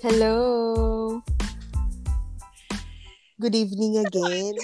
Hello. 0.00 1.20
Good 3.36 3.52
evening 3.52 4.00
again. 4.00 4.56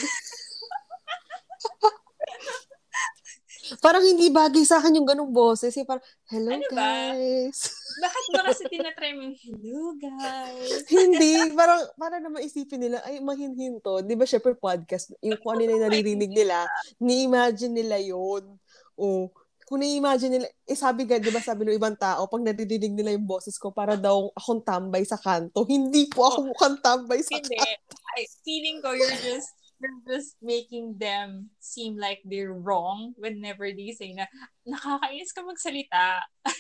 parang 3.85 4.01
hindi 4.01 4.33
bagay 4.33 4.65
sa 4.65 4.81
akin 4.81 4.97
yung 4.97 5.05
ganong 5.05 5.37
boses. 5.37 5.77
Eh, 5.77 5.85
parang, 5.85 6.01
hello 6.33 6.57
Ano 6.57 6.65
ba? 6.73 7.13
guys. 7.13 7.69
Bakit 8.01 8.25
ba 8.33 8.41
kasi 8.49 8.63
tinatry 8.73 9.13
mo 9.13 9.29
yung, 9.29 9.37
hello 9.37 9.81
guys? 10.01 10.89
hindi. 10.89 11.53
Parang, 11.53 11.85
parang 12.01 12.25
naman 12.25 12.41
isipin 12.41 12.89
nila, 12.89 13.05
ay, 13.05 13.21
mahinhin 13.21 13.77
to. 13.85 14.01
Di 14.01 14.17
ba, 14.17 14.25
syempre 14.25 14.57
podcast, 14.57 15.13
yung 15.21 15.37
kung 15.45 15.61
ano 15.61 15.69
na 15.69 15.77
yung 15.77 15.85
naririnig 15.85 16.33
nila, 16.33 16.65
ni-imagine 16.97 17.77
nila 17.77 18.01
yun. 18.01 18.57
O, 18.97 19.29
kung 19.67 19.83
na-imagine 19.83 20.39
nila, 20.39 20.47
eh 20.63 20.79
sabi 20.79 21.03
nga, 21.03 21.19
di 21.19 21.35
ba 21.35 21.43
sabi 21.43 21.67
ng 21.67 21.75
ibang 21.75 21.99
tao, 21.99 22.31
pag 22.31 22.39
naririnig 22.39 22.95
nila 22.95 23.11
yung 23.19 23.27
boses 23.27 23.59
ko, 23.59 23.75
para 23.75 23.99
daw 23.99 24.31
akong 24.39 24.63
tambay 24.63 25.03
sa 25.03 25.19
kanto. 25.19 25.67
Hindi 25.67 26.07
po 26.07 26.31
ako 26.31 26.55
mukhang 26.55 26.79
tambay 26.79 27.19
sa 27.19 27.35
Hindi. 27.35 27.59
kanto. 27.59 27.99
I, 28.15 28.31
feeling 28.47 28.79
ko 28.79 28.95
you're 28.95 29.21
just 29.27 29.51
you're 29.83 30.01
just 30.09 30.39
making 30.41 30.97
them 31.03 31.51
seem 31.61 31.99
like 31.99 32.23
they're 32.25 32.55
wrong 32.55 33.13
whenever 33.19 33.69
they 33.69 33.91
say 33.91 34.15
na 34.15 34.31
nakakainis 34.65 35.35
ka 35.35 35.43
magsalita. 35.43 36.23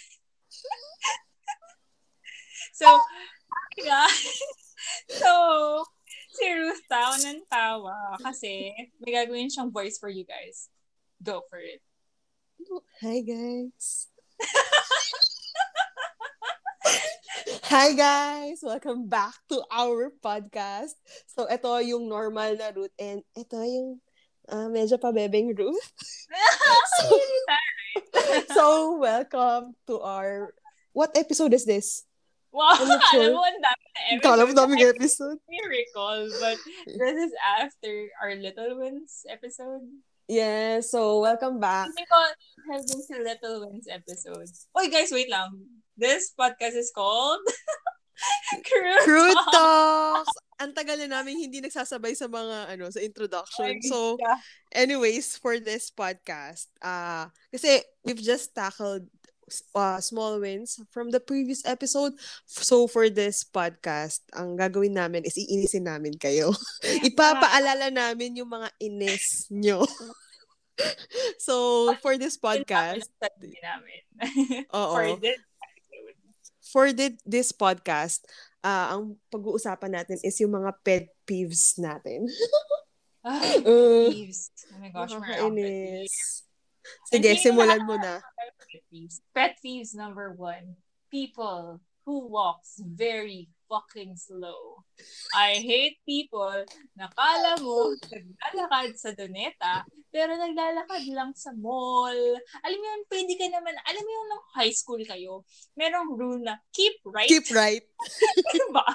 so, 2.83 2.91
yeah. 3.78 4.11
so, 5.23 5.30
si 6.34 6.45
Ruth 6.52 6.84
tawa 6.91 7.16
ng 7.23 7.47
tawa 7.47 8.19
kasi 8.19 8.75
may 8.98 9.14
gagawin 9.14 9.47
siyang 9.47 9.70
voice 9.70 9.97
for 9.97 10.11
you 10.11 10.27
guys. 10.27 10.69
Go 11.23 11.47
for 11.47 11.62
it. 11.62 11.80
Hi, 12.56 13.20
guys. 13.20 14.09
Hi 17.67 17.92
guys! 17.92 18.62
Welcome 18.62 19.11
back 19.12 19.34
to 19.53 19.61
our 19.69 20.08
podcast. 20.25 20.97
So, 21.28 21.44
ito 21.50 21.69
yung 21.84 22.08
normal 22.08 22.56
na 22.56 22.72
route 22.72 22.97
and 22.97 23.20
ito 23.36 23.61
yung 23.61 24.00
uh, 24.48 24.72
medyo 24.72 24.97
pabebeng 24.97 25.53
route. 25.53 25.77
so, 26.97 27.05
so, 28.48 28.64
welcome 28.97 29.77
to 29.84 30.00
our... 30.00 30.56
What 30.97 31.12
episode 31.12 31.53
is 31.53 31.69
this? 31.69 32.09
Wow, 32.56 32.81
not 32.81 33.05
sure. 33.12 33.20
alam 33.20 33.36
mo, 33.36 33.44
ang 33.44 33.61
dami 33.61 33.84
na 33.84 34.00
episode. 34.00 34.25
Kala 34.25 34.48
mo 34.48 34.53
daming 34.56 34.88
episode. 34.88 35.36
I 35.44 35.61
recall, 35.69 36.25
but 36.41 36.56
this 36.88 37.28
is 37.28 37.36
after 37.61 38.09
our 38.25 38.33
Little 38.33 38.81
Wins 38.81 39.28
episode. 39.28 39.84
Yeah, 40.27 40.82
so 40.82 41.22
welcome 41.22 41.62
back. 41.62 41.86
Hindi 41.86 42.02
ko 42.10 42.19
been 42.66 43.02
sa 43.06 43.16
Little 43.22 43.62
Wins 43.62 43.86
episode. 43.86 44.50
Oy, 44.74 44.91
guys, 44.91 45.14
wait 45.14 45.30
lang. 45.30 45.55
This 45.94 46.34
podcast 46.34 46.74
is 46.74 46.91
called 46.91 47.38
Crude, 48.66 49.02
Crude 49.06 49.38
Talk. 49.38 49.54
Talks! 49.54 50.34
Ang 50.58 50.74
tagal 50.74 50.98
na 51.04 51.20
namin 51.20 51.38
hindi 51.38 51.62
nagsasabay 51.62 52.19
sa 52.19 52.27
mga 52.27 52.74
ano 52.74 52.91
sa 52.91 52.98
introduction. 52.98 53.78
So, 53.86 54.19
Yeah. 54.19 54.41
anyways, 54.74 55.38
for 55.38 55.62
this 55.62 55.94
podcast, 55.94 56.74
uh, 56.82 57.30
kasi 57.54 57.84
we've 58.02 58.19
just 58.19 58.50
tackled 58.50 59.06
uh, 59.75 60.00
small 60.02 60.39
wins 60.41 60.78
from 60.91 61.11
the 61.11 61.20
previous 61.22 61.64
episode. 61.64 62.14
So, 62.47 62.86
for 62.86 63.08
this 63.08 63.47
podcast, 63.47 64.27
ang 64.34 64.58
gagawin 64.58 64.94
namin 64.98 65.22
is 65.25 65.38
iinisin 65.38 65.86
namin 65.86 66.19
kayo. 66.19 66.53
Ipapaalala 67.08 67.91
namin 67.91 68.42
yung 68.42 68.50
mga 68.50 68.69
inis 68.83 69.47
nyo. 69.50 69.86
so, 71.47 71.94
for 72.03 72.19
this 72.19 72.36
podcast, 72.36 73.08
oo. 74.77 74.94
For 74.94 75.06
this 75.20 75.41
episode. 75.41 76.16
for 76.66 76.86
thi- 76.92 77.22
this 77.25 77.50
podcast, 77.55 78.27
ah 78.66 78.98
ang 78.98 79.14
pag-uusapan 79.31 80.03
natin 80.03 80.19
is 80.26 80.34
yung 80.42 80.59
mga 80.59 80.75
pet 80.82 81.06
peeves 81.22 81.78
natin. 81.78 82.26
Ah, 83.22 83.42
Uh, 83.62 84.10
peeves. 84.10 84.50
Oh 84.75 84.78
my 84.78 84.91
gosh. 84.91 85.15
Nakakainis. 85.15 86.47
Sige, 87.10 87.34
simulan 87.42 87.82
mo 87.82 87.98
na. 87.98 88.22
Pet 88.76 88.84
peeves. 88.92 89.16
Pet 89.32 89.54
peeves 89.64 89.94
number 89.97 90.37
one. 90.37 90.76
People 91.09 91.81
who 92.04 92.28
walks 92.28 92.76
very 92.84 93.48
fucking 93.72 94.14
slow. 94.20 94.84
I 95.34 95.59
hate 95.59 95.98
people 96.04 96.62
na 96.94 97.09
kala 97.09 97.56
mo 97.65 97.97
naglalakad 98.04 98.94
sa 99.00 99.10
Doneta 99.16 99.82
pero 100.12 100.36
naglalakad 100.36 101.09
lang 101.09 101.32
sa 101.32 101.56
mall. 101.56 102.20
Alam 102.62 102.78
mo 102.78 102.86
yun, 102.86 103.03
pwede 103.10 103.32
ka 103.36 103.47
naman, 103.48 103.75
alam 103.84 104.03
mo 104.04 104.10
yun, 104.12 104.26
nung 104.28 104.47
high 104.54 104.72
school 104.72 105.03
kayo, 105.03 105.44
merong 105.75 106.15
rule 106.15 106.41
na 106.41 106.60
keep 106.72 107.00
right. 107.04 107.28
Keep 107.28 107.53
right. 107.53 107.84
ba? 108.76 108.86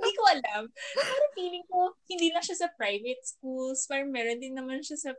hindi 0.00 0.10
ko 0.18 0.22
alam. 0.26 0.62
Pero 0.74 1.24
feeling 1.38 1.66
ko, 1.70 1.94
hindi 2.10 2.34
lang 2.34 2.42
siya 2.42 2.66
sa 2.66 2.68
private 2.74 3.22
schools. 3.22 3.86
Parang 3.86 4.10
meron 4.10 4.42
din 4.42 4.58
naman 4.58 4.82
siya 4.82 4.98
sa, 4.98 5.10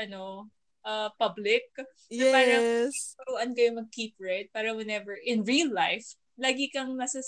ano, 0.00 0.48
uh, 0.84 1.08
public. 1.16 1.68
parang- 1.74 2.64
Yes. 2.88 3.16
Turuan 3.18 3.50
kayo 3.52 3.74
mag-keep 3.74 4.14
right 4.20 4.48
para 4.48 4.70
whenever, 4.72 5.16
in 5.16 5.42
real 5.42 5.72
life, 5.72 6.14
lagi 6.36 6.68
kang 6.68 6.94
nasa 6.94 7.18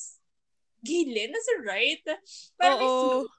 gilid, 0.81 1.33
nasa 1.33 1.53
right. 1.65 2.05
Para 2.55 2.77
may 2.77 2.87
slow. 2.87 3.25
Oo. 3.25 3.35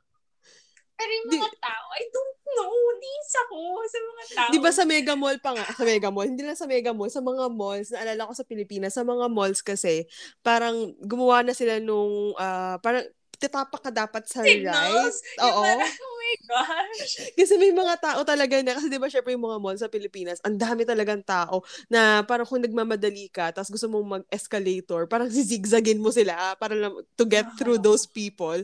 Pero 0.97 1.11
yung 1.13 1.29
Di- 1.29 1.37
mga 1.37 1.61
tao, 1.61 1.85
I 1.93 2.03
don't 2.09 2.37
know. 2.57 2.73
Dis 2.97 3.31
ako 3.45 3.57
sa 3.85 3.97
mga 4.01 4.23
tao. 4.33 4.49
Di 4.49 4.57
ba 4.57 4.71
sa 4.73 4.81
Mega 4.81 5.13
Mall 5.13 5.37
pa 5.37 5.53
nga? 5.53 5.61
Sa 5.77 5.85
Mega 5.85 6.09
Mall. 6.09 6.25
Hindi 6.25 6.41
lang 6.41 6.57
sa 6.57 6.65
Mega 6.65 6.89
Mall. 6.89 7.13
Sa 7.13 7.21
mga 7.21 7.53
malls, 7.53 7.93
naalala 7.93 8.25
ko 8.25 8.33
sa 8.33 8.41
Pilipinas, 8.41 8.97
sa 8.97 9.05
mga 9.05 9.29
malls 9.29 9.61
kasi, 9.61 10.09
parang 10.41 10.97
gumawa 11.05 11.45
na 11.45 11.53
sila 11.53 11.77
nung, 11.77 12.33
ah, 12.41 12.81
parang 12.81 13.05
titapak 13.37 13.81
ka 13.85 13.91
dapat 13.93 14.25
sa 14.25 14.41
Signals? 14.43 15.21
right. 15.37 15.45
Oo. 15.45 15.63
parang, 15.63 15.93
oh 15.93 16.15
my 16.17 16.35
gosh. 16.49 17.13
Kasi 17.37 17.53
may 17.61 17.71
mga 17.73 17.95
tao 18.01 18.19
talaga 18.25 18.57
na, 18.65 18.73
kasi 18.75 18.89
di 18.89 18.97
ba 18.97 19.07
syempre 19.07 19.33
yung 19.37 19.45
mga 19.45 19.57
mall 19.61 19.77
sa 19.77 19.87
Pilipinas, 19.89 20.41
ang 20.41 20.57
dami 20.57 20.83
talagang 20.83 21.21
tao 21.21 21.61
na 21.87 22.25
parang 22.25 22.49
kung 22.49 22.61
nagmamadali 22.61 23.29
ka, 23.29 23.53
tapos 23.53 23.69
gusto 23.69 23.87
mong 23.87 24.21
mag-escalator, 24.21 25.05
parang 25.05 25.29
zigzagin 25.29 26.01
mo 26.01 26.09
sila 26.09 26.57
para 26.57 26.73
lang, 26.73 26.93
to 27.13 27.23
get 27.29 27.45
through 27.55 27.77
Oo. 27.77 27.85
those 27.93 28.09
people. 28.09 28.57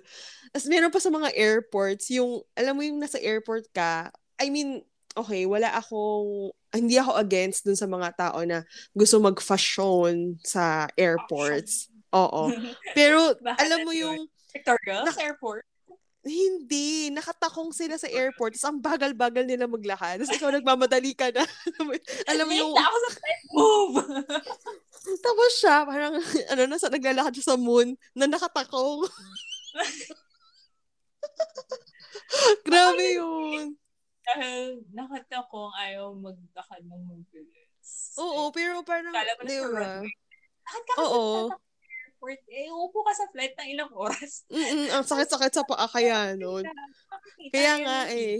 Tapos 0.51 0.67
meron 0.67 0.91
pa 0.91 0.99
sa 0.99 1.13
mga 1.13 1.29
airports, 1.37 2.09
yung, 2.09 2.41
alam 2.57 2.73
mo 2.73 2.81
yung 2.81 2.97
nasa 2.97 3.21
airport 3.21 3.69
ka, 3.71 4.09
I 4.41 4.49
mean, 4.49 4.81
okay, 5.13 5.45
wala 5.45 5.69
akong, 5.77 6.49
hindi 6.73 6.97
ako 6.97 7.13
against 7.21 7.69
dun 7.69 7.77
sa 7.77 7.85
mga 7.85 8.09
tao 8.17 8.41
na 8.41 8.65
gusto 8.97 9.21
mag-fashion 9.21 10.41
sa 10.41 10.89
airports. 10.97 11.93
Oo. 12.13 12.49
Pero, 12.97 13.37
alam 13.45 13.85
mo 13.85 13.93
yun? 13.93 14.01
yung, 14.01 14.19
Victoria, 14.53 15.01
Nak- 15.03 15.17
sa 15.17 15.25
airport. 15.25 15.65
hindi, 16.23 17.11
nakatakong 17.11 17.75
sila 17.75 17.99
sa 17.99 18.07
airport. 18.07 18.55
Tapos 18.55 18.69
ang 18.71 18.79
bagal-bagal 18.79 19.43
nila 19.43 19.67
maglakad. 19.67 20.23
Tapos 20.23 20.31
ikaw 20.31 20.55
nagmamadali 20.55 21.11
ka 21.11 21.27
na. 21.35 21.43
Alam 22.31 22.45
mo 22.47 22.53
yung, 22.55 22.71
na 22.71 22.87
ako 22.87 22.97
sa. 23.03 23.09
Move! 23.51 23.95
tapos 25.25 25.49
siya, 25.59 25.83
parang, 25.83 26.15
ano, 26.23 26.61
nasa, 26.71 26.87
naglalakad 26.87 27.35
siya 27.35 27.51
sa 27.51 27.59
moon 27.59 27.99
na 28.15 28.31
nakatakong. 28.31 29.03
Grabe 32.71 33.05
yun. 33.19 33.75
Dahil 34.23 34.87
nakita 34.95 35.43
kong 35.51 35.75
ayaw 35.75 36.15
maglakad 36.15 36.87
ng 36.87 37.03
mabilis. 37.03 38.15
Oo, 38.15 38.47
pero 38.55 38.79
parang, 38.87 39.11
Kala 39.11 39.35
mo 39.35 39.43
na 39.43 39.51
sa. 39.51 39.99
Lakad 40.63 40.83
ka 40.87 40.93
Oo. 41.03 41.51
sa 41.51 41.59
airport. 42.23 42.39
Eh, 42.47 42.71
upo 42.71 43.03
ka 43.03 43.13
sa 43.13 43.27
flight 43.31 43.53
ng 43.59 43.69
ilang 43.75 43.91
oras. 43.91 44.43
Mm-mm, 44.53 44.87
ang 44.95 45.03
sakit-sakit 45.03 45.51
sa 45.51 45.67
paa 45.67 45.87
kaya 45.91 46.31
nun. 46.39 46.63
Kaya 47.51 47.73
nga 47.83 47.97
ng 48.07 48.11
eh. 48.15 48.39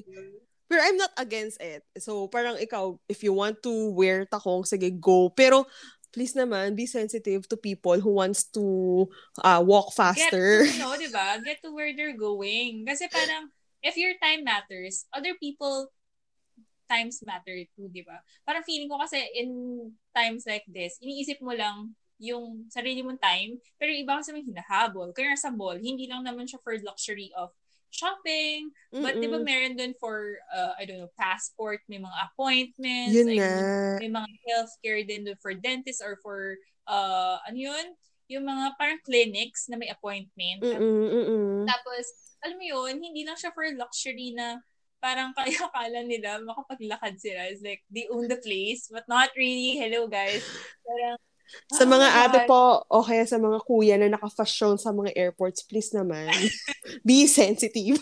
Pero 0.72 0.80
I'm 0.80 0.98
not 0.98 1.14
against 1.20 1.60
it. 1.60 1.84
So, 2.00 2.32
parang 2.32 2.56
ikaw, 2.58 2.98
if 3.12 3.22
you 3.22 3.36
want 3.36 3.62
to 3.68 3.92
wear 3.94 4.26
takong, 4.26 4.63
sige, 4.63 4.90
go. 4.96 5.30
Pero, 5.30 5.68
please 6.16 6.34
naman, 6.34 6.74
be 6.74 6.88
sensitive 6.88 7.46
to 7.52 7.60
people 7.60 8.00
who 8.00 8.16
wants 8.16 8.48
to 8.56 9.06
uh, 9.44 9.62
walk 9.62 9.92
faster. 9.94 10.63
Get 10.63 10.74
to, 10.74 10.80
know, 10.80 10.96
di 11.04 11.12
ba? 11.12 11.38
Get 11.44 11.60
to 11.62 11.75
where 11.75 11.92
they're 11.92 12.18
going. 12.18 12.88
Kasi 12.88 13.12
parang, 13.12 13.52
if 13.84 14.00
your 14.00 14.16
time 14.18 14.48
matters, 14.48 15.06
other 15.13 15.36
people 15.38 15.92
times 16.88 17.22
matter 17.25 17.54
too, 17.75 17.92
di 17.92 18.02
ba? 18.02 18.24
Parang 18.48 18.66
feeling 18.66 18.88
ko 18.88 18.98
kasi 18.98 19.19
in 19.36 19.50
times 20.16 20.48
like 20.48 20.66
this, 20.69 20.98
iniisip 21.02 21.42
mo 21.44 21.54
lang 21.54 21.94
yung 22.24 22.72
sarili 22.72 23.04
mong 23.04 23.20
time, 23.20 23.60
pero 23.75 23.92
yung 23.92 24.08
iba 24.08 24.24
kasi 24.24 24.31
may 24.31 24.48
hinahabol. 24.48 25.12
Kaya 25.12 25.36
sa 25.36 25.52
mall, 25.52 25.75
hindi 25.75 26.08
lang 26.08 26.24
naman 26.24 26.48
siya 26.48 26.64
for 26.64 26.72
luxury 26.80 27.28
of 27.36 27.52
shopping, 27.94 28.74
but 28.90 29.22
di 29.22 29.30
ba 29.30 29.38
Mm-mm. 29.38 29.46
meron 29.46 29.78
dun 29.78 29.94
for, 30.02 30.42
uh, 30.50 30.74
I 30.80 30.88
don't 30.88 30.98
know, 30.98 31.14
passport, 31.14 31.86
may 31.86 32.02
mga 32.02 32.20
appointments, 32.34 33.14
Yun 33.14 33.30
I 33.30 33.38
na. 33.38 33.52
may 34.02 34.10
mga 34.10 34.30
healthcare 34.50 35.02
din 35.06 35.30
dun 35.30 35.38
for 35.38 35.54
dentist 35.54 36.02
or 36.02 36.18
for, 36.24 36.58
uh, 36.90 37.38
ano 37.46 37.60
yun? 37.60 37.86
Yung 38.34 38.50
mga 38.50 38.80
parang 38.81 38.98
clinics 39.06 39.69
na 39.69 39.78
may 39.78 39.94
appointment. 39.94 40.66
Mm-mm, 40.66 41.06
mm-mm. 41.12 41.69
Tapos, 41.69 42.34
alam 42.42 42.58
mo 42.58 42.66
yun, 42.66 42.98
hindi 42.98 43.22
lang 43.28 43.38
siya 43.38 43.54
for 43.54 43.68
luxury 43.78 44.34
na 44.34 44.58
parang 44.98 45.30
kaya 45.38 45.69
kala 45.69 46.02
nila 46.02 46.42
makapaglakad 46.42 47.22
sila. 47.22 47.46
It's 47.52 47.62
like, 47.62 47.86
they 47.94 48.10
own 48.10 48.26
the 48.26 48.42
place, 48.42 48.90
but 48.90 49.06
not 49.06 49.30
really. 49.38 49.78
Hello, 49.78 50.10
guys. 50.10 50.42
Parang, 50.81 51.19
Sa 51.69 51.86
mga 51.86 52.07
Oh, 52.07 52.22
ate 52.25 52.40
God. 52.44 52.48
po, 52.50 52.62
o 52.90 53.06
kaya 53.06 53.24
sa 53.25 53.38
mga 53.38 53.60
kuya 53.63 53.95
na 53.98 54.10
naka-fashion 54.10 54.78
sa 54.78 54.90
mga 54.90 55.13
airports, 55.13 55.62
please 55.63 55.94
naman, 55.94 56.30
be 57.07 57.30
sensitive. 57.30 57.98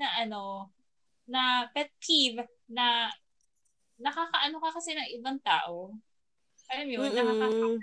na 0.00 0.08
ano, 0.18 0.72
na 1.28 1.70
pet 1.70 1.92
peeve 2.02 2.42
na 2.66 3.06
nakakaano 4.02 4.58
ka 4.58 4.70
kasi 4.74 4.96
ng 4.96 5.10
ibang 5.22 5.38
tao. 5.46 5.94
Alam 6.72 6.84
mo 6.88 6.92
yun, 6.98 7.10
nakaka- 7.14 7.54
Mm-mm. 7.54 7.78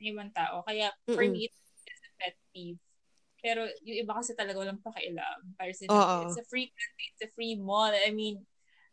ng 0.00 0.08
ibang 0.12 0.30
tao. 0.34 0.60
Kaya 0.66 0.92
for 1.08 1.24
Mm-mm. 1.24 1.32
me, 1.32 1.48
it's 1.48 2.04
a 2.04 2.10
pet 2.20 2.36
peeve. 2.52 2.80
Pero 3.40 3.64
yung 3.84 3.98
iba 4.04 4.12
kasi 4.16 4.36
talaga 4.36 4.60
walang 4.60 4.80
pakialam. 4.80 5.56
Para 5.56 5.72
sa 5.72 5.88
it's 6.24 6.40
a 6.40 6.44
free 6.48 6.68
country, 6.72 7.04
it's 7.12 7.24
a 7.24 7.30
free 7.32 7.56
mall. 7.56 7.92
I 7.92 8.12
mean, 8.12 8.44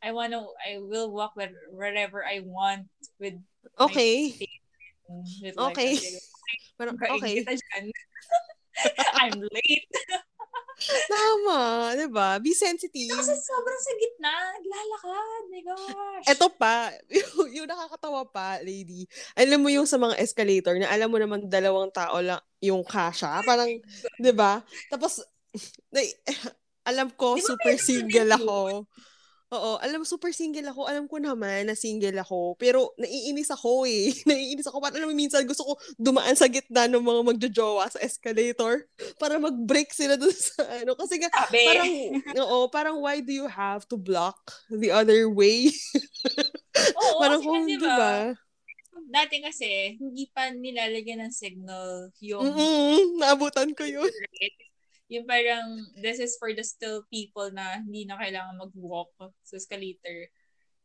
I 0.02 0.12
wanna, 0.12 0.42
I 0.58 0.82
will 0.82 1.14
walk 1.14 1.38
where, 1.38 1.54
wherever 1.70 2.26
I 2.26 2.42
want 2.42 2.90
with 3.22 3.38
Okay. 3.80 4.34
with 5.40 5.56
like, 5.56 5.78
Okay. 5.78 5.94
Parang, 6.78 6.98
Kain 6.98 7.14
okay. 7.22 7.46
I'm 9.22 9.38
late. 9.38 9.86
Tama, 11.12 11.94
di 11.94 12.08
ba? 12.10 12.42
Be 12.42 12.58
sensitive. 12.58 13.14
Kasi 13.14 13.38
sobrang 13.38 13.82
sa 13.82 13.94
gitna. 14.02 14.34
Naglalakad. 14.58 15.42
My 15.54 15.62
gosh. 15.62 16.26
Eto 16.26 16.48
pa, 16.50 16.90
yung, 17.06 17.50
yung 17.62 17.68
nakakatawa 17.70 18.26
pa, 18.26 18.58
lady. 18.66 19.06
Alam 19.38 19.62
mo 19.62 19.70
yung 19.70 19.86
sa 19.86 20.02
mga 20.02 20.18
escalator 20.18 20.74
na 20.82 20.90
alam 20.90 21.14
mo 21.14 21.22
naman 21.22 21.46
dalawang 21.46 21.94
tao 21.94 22.18
lang 22.18 22.42
yung 22.58 22.82
kasha. 22.82 23.46
Parang, 23.46 23.70
di 24.18 24.34
ba? 24.34 24.66
Tapos, 24.90 25.22
na, 25.94 26.02
alam 26.82 27.14
ko, 27.14 27.38
Di 27.38 27.46
ba 27.46 27.50
super 27.54 27.76
single 27.78 28.32
ako. 28.34 28.90
Oo, 29.52 29.76
alam 29.84 30.08
super 30.08 30.32
single 30.32 30.72
ako. 30.72 30.88
Alam 30.88 31.12
ko 31.12 31.20
naman 31.20 31.68
na 31.68 31.76
single 31.76 32.16
ako. 32.24 32.56
Pero 32.56 32.96
naiinis 32.96 33.52
ako 33.52 33.84
eh. 33.84 34.16
naiinis 34.30 34.64
ako. 34.72 34.80
Parang 34.80 35.04
alam 35.04 35.12
minsan 35.12 35.44
gusto 35.44 35.68
ko 35.68 35.74
dumaan 36.00 36.40
sa 36.40 36.48
gitna 36.48 36.88
ng 36.88 37.04
mga 37.04 37.22
magjojowa 37.36 37.92
sa 37.92 38.00
escalator 38.00 38.88
para 39.22 39.36
mag-break 39.36 39.92
sila 39.92 40.16
dun 40.16 40.32
sa 40.32 40.64
ano. 40.80 40.96
Kasi 40.96 41.20
nga, 41.20 41.28
Sabi. 41.36 41.68
parang, 41.68 41.92
oo, 42.48 42.58
parang 42.72 42.96
why 43.04 43.20
do 43.20 43.36
you 43.36 43.44
have 43.52 43.84
to 43.92 44.00
block 44.00 44.40
the 44.72 44.88
other 44.88 45.28
way? 45.28 45.68
Oo, 46.96 47.20
parang 47.20 47.44
kung, 47.44 47.68
di 47.68 47.76
ba? 47.76 48.32
Dati 49.12 49.44
kasi, 49.44 50.00
hindi 50.00 50.32
pa 50.32 50.48
nilalagyan 50.56 51.28
ng 51.28 51.34
signal 51.36 52.16
yung 52.24 52.48
Mm-mm, 52.48 53.20
naabutan 53.20 53.76
ko 53.76 53.84
yun. 53.84 54.08
Yung 55.12 55.28
parang, 55.28 55.92
this 56.00 56.24
is 56.24 56.40
for 56.40 56.56
the 56.56 56.64
still 56.64 57.04
people 57.12 57.52
na 57.52 57.84
hindi 57.84 58.08
na 58.08 58.16
kailangan 58.16 58.56
mag-walk 58.56 59.12
sa 59.44 59.60
escalator. 59.60 60.32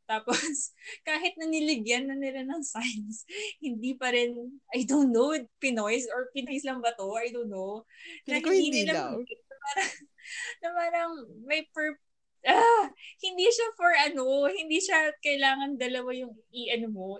Tapos, 0.06 0.74
kahit 1.08 1.34
na 1.38 1.46
niligyan 1.46 2.10
na 2.10 2.18
nila 2.18 2.42
ng 2.46 2.62
signs, 2.62 3.22
hindi 3.64 3.94
pa 3.94 4.10
rin, 4.10 4.34
I 4.74 4.82
don't 4.82 5.14
know, 5.14 5.30
Pinoys 5.62 6.10
or 6.10 6.30
Pinoys 6.34 6.66
lang 6.66 6.82
ba 6.82 6.94
to? 6.98 7.06
I 7.14 7.30
don't 7.30 7.50
know. 7.50 7.86
Hindi 8.26 8.40
ko 8.42 8.50
hindi 8.50 8.82
lang. 8.86 9.22
na 9.50 9.56
parang, 9.62 9.94
na 10.62 10.68
parang 10.74 11.10
may 11.46 11.62
per, 11.70 11.98
ah, 12.46 12.86
hindi 13.22 13.46
siya 13.50 13.68
for 13.74 13.90
ano, 13.94 14.50
hindi 14.50 14.78
siya 14.78 15.14
kailangan 15.22 15.78
dalawa 15.78 16.10
yung 16.14 16.34
i-ano 16.54 16.90
mo, 16.90 17.18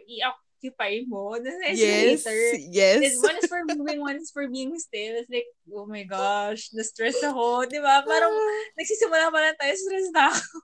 i-occupy 0.67 1.07
mo 1.07 1.39
dun 1.39 1.55
sa 1.63 1.71
Yes, 1.71 2.27
yes. 2.71 2.99
This 2.99 3.19
one 3.23 3.37
is 3.39 3.47
for 3.47 3.63
moving, 3.63 4.01
one 4.03 4.19
is 4.19 4.31
for 4.35 4.51
being 4.51 4.75
still. 4.79 5.23
It's 5.23 5.31
like, 5.31 5.47
oh 5.71 5.87
my 5.87 6.03
gosh, 6.03 6.75
na-stress 6.75 7.23
ako. 7.23 7.71
Di 7.71 7.79
ba? 7.79 8.03
Parang 8.03 8.35
nagsisimula 8.75 9.31
pa 9.31 9.39
lang 9.39 9.57
tayo, 9.59 9.75
stress 9.79 10.09
na 10.11 10.23
ako. 10.35 10.59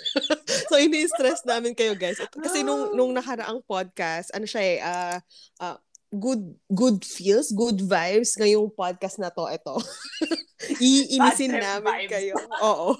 so, 0.70 0.74
ini-stress 0.78 1.46
namin 1.46 1.72
kayo, 1.78 1.94
guys. 1.94 2.18
Kasi 2.18 2.66
nung, 2.66 2.98
nung 2.98 3.14
nakaraang 3.14 3.62
podcast, 3.62 4.34
ano 4.34 4.44
siya 4.44 4.62
eh, 4.62 4.78
ah, 4.82 5.18
ah, 5.62 5.78
good 6.08 6.56
good 6.72 7.04
feels, 7.04 7.52
good 7.52 7.84
vibes 7.84 8.32
ngayong 8.40 8.72
podcast 8.72 9.20
na 9.20 9.30
to, 9.30 9.46
ito. 9.46 9.76
Iinisin 10.82 11.54
namin 11.54 12.08
vibes. 12.08 12.10
kayo. 12.10 12.34
Oo. 12.64 12.98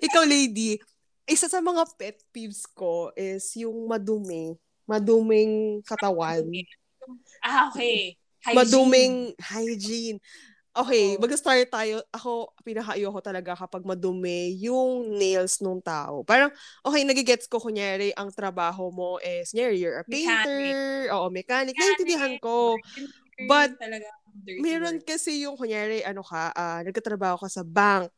Ikaw, 0.00 0.24
lady, 0.24 0.80
isa 1.24 1.48
sa 1.48 1.60
mga 1.60 1.84
pet 1.96 2.20
peeves 2.32 2.68
ko 2.68 3.08
is 3.16 3.48
yung 3.56 3.88
madumi. 3.88 4.56
Maduming 4.84 5.80
katawan. 5.88 6.44
Ah, 7.40 7.72
okay. 7.72 8.16
Hygiene. 8.44 8.56
Maduming 8.60 9.14
hygiene. 9.40 10.18
Okay, 10.74 11.14
Oo. 11.16 11.22
mag-start 11.22 11.70
tayo. 11.70 12.02
Ako, 12.10 12.50
pinaka-ayoko 12.66 13.22
talaga 13.22 13.54
kapag 13.54 13.86
madumi 13.86 14.58
yung 14.58 15.14
nails 15.14 15.62
nung 15.62 15.78
tao. 15.78 16.26
Parang, 16.26 16.50
okay, 16.82 17.06
nagigets 17.06 17.46
ko, 17.46 17.62
kunyari, 17.62 18.10
ang 18.18 18.28
trabaho 18.34 18.90
mo 18.90 19.16
is, 19.22 19.54
kunyari, 19.54 19.78
you're 19.78 20.02
a 20.02 20.04
painter, 20.04 21.08
oo, 21.14 21.30
mechanic, 21.30 21.78
naiintindihan 21.78 22.34
ko. 22.42 22.74
Dirty 22.74 23.46
But, 23.46 23.78
talaga, 23.78 24.10
Meron 24.60 24.98
kasi 25.06 25.46
yung, 25.46 25.54
kunyari, 25.54 26.02
ano 26.02 26.26
ka, 26.26 26.50
ah, 26.52 26.82
nagkatrabaho 26.82 27.38
ka 27.40 27.48
sa 27.48 27.62
bank. 27.62 28.10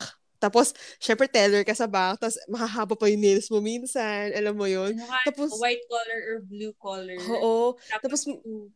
Tapos, 0.47 0.71
syempre, 1.03 1.27
teller 1.27 1.67
ka 1.67 1.75
sa 1.75 1.91
bank, 1.91 2.23
tapos 2.23 2.39
mahahaba 2.47 2.95
pa 2.95 3.11
yung 3.11 3.19
nails 3.23 3.51
mo 3.51 3.59
minsan, 3.59 4.31
alam 4.31 4.55
mo 4.55 4.71
yun. 4.71 4.95
Ano 4.95 5.27
Tapos, 5.27 5.51
white 5.59 5.83
collar 5.91 6.21
or 6.31 6.37
blue 6.47 6.75
collar. 6.79 7.19
oo, 7.19 7.75
Tapos, 7.91 8.23
tapos, 8.23 8.71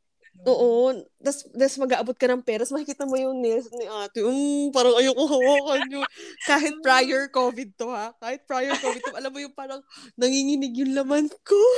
Oo. 0.46 0.94
Tapos, 1.20 1.44
tapos 1.52 1.76
mag-aabot 1.76 2.16
ka 2.16 2.24
ng 2.30 2.40
pera, 2.40 2.64
makikita 2.64 3.04
mo 3.04 3.18
yung 3.18 3.44
nails 3.44 3.68
ni 3.76 3.84
ate. 3.84 4.24
Um, 4.24 4.72
parang 4.72 4.96
ayoko 4.96 5.26
hawakan 5.28 5.84
yun. 5.90 6.06
Kahit 6.48 6.80
prior 6.80 7.28
COVID 7.28 7.76
to 7.76 7.92
ha. 7.92 8.14
Kahit 8.16 8.48
prior 8.48 8.72
COVID 8.72 9.02
to. 9.04 9.18
Alam 9.20 9.36
mo 9.36 9.40
yung 9.42 9.52
parang 9.52 9.84
nanginginig 10.16 10.72
yung 10.80 10.96
laman 10.96 11.28
ko. 11.44 11.60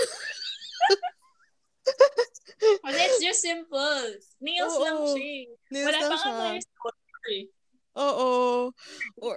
Kasi 2.87 2.99
it's 3.03 3.19
just 3.19 3.43
simple. 3.43 4.07
Nails 4.39 4.77
Oo. 4.79 4.85
lang 4.87 4.99
siya. 5.11 5.27
eh. 5.27 5.43
Nails 5.73 5.87
Wala 5.91 5.99
lang 5.99 6.11
pa 6.11 6.17
siya. 6.23 6.35
Oo. 7.99 8.31
Or, 9.19 9.37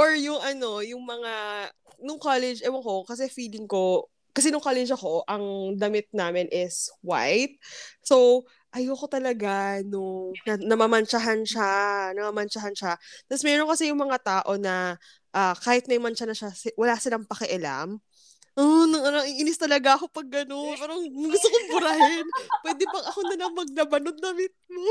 or 0.00 0.16
yung 0.16 0.40
ano, 0.40 0.80
yung 0.80 1.04
mga, 1.04 1.32
nung 2.00 2.16
college, 2.16 2.64
ewan 2.64 2.80
ko, 2.80 3.04
kasi 3.04 3.28
feeling 3.28 3.68
ko, 3.68 4.08
kasi 4.32 4.48
nung 4.48 4.64
college 4.64 4.88
ako, 4.88 5.28
ang 5.28 5.76
damit 5.76 6.08
namin 6.16 6.48
is 6.48 6.88
white. 7.04 7.60
So, 8.00 8.48
ayoko 8.72 9.10
talaga 9.12 9.84
nung 9.84 10.32
na, 10.48 10.56
namamantsahan 10.56 11.44
siya, 11.44 11.70
namamantsahan 12.16 12.72
siya. 12.72 12.96
Tapos 13.28 13.44
meron 13.44 13.68
kasi 13.68 13.92
yung 13.92 14.00
mga 14.00 14.18
tao 14.22 14.56
na 14.56 14.96
ah, 15.36 15.52
kahit 15.58 15.84
may 15.90 16.00
mantsa 16.00 16.24
na 16.24 16.32
siya, 16.32 16.48
si- 16.54 16.74
wala 16.78 16.96
silang 16.96 17.26
pakialam. 17.28 18.00
Oh, 18.58 18.84
nang, 18.86 19.02
nang, 19.02 19.26
inis 19.26 19.58
talaga 19.58 19.94
ako 19.94 20.10
pag 20.10 20.26
gano'n. 20.26 20.74
Parang 20.78 21.00
gusto 21.06 21.46
kong 21.48 21.68
burahin. 21.70 22.26
Pwede 22.62 22.82
bang 22.86 23.06
ako 23.06 23.20
na 23.26 23.36
lang 23.38 23.52
maglaban 23.54 24.02
ng 24.10 24.18
damit 24.20 24.54
mo? 24.70 24.86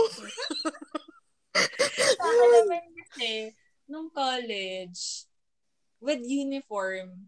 Sa 1.99 2.23
akin 2.23 2.49
naman 2.55 2.83
kasi, 3.03 3.51
nung 3.89 4.13
college, 4.13 5.25
with 5.99 6.23
uniform, 6.23 7.27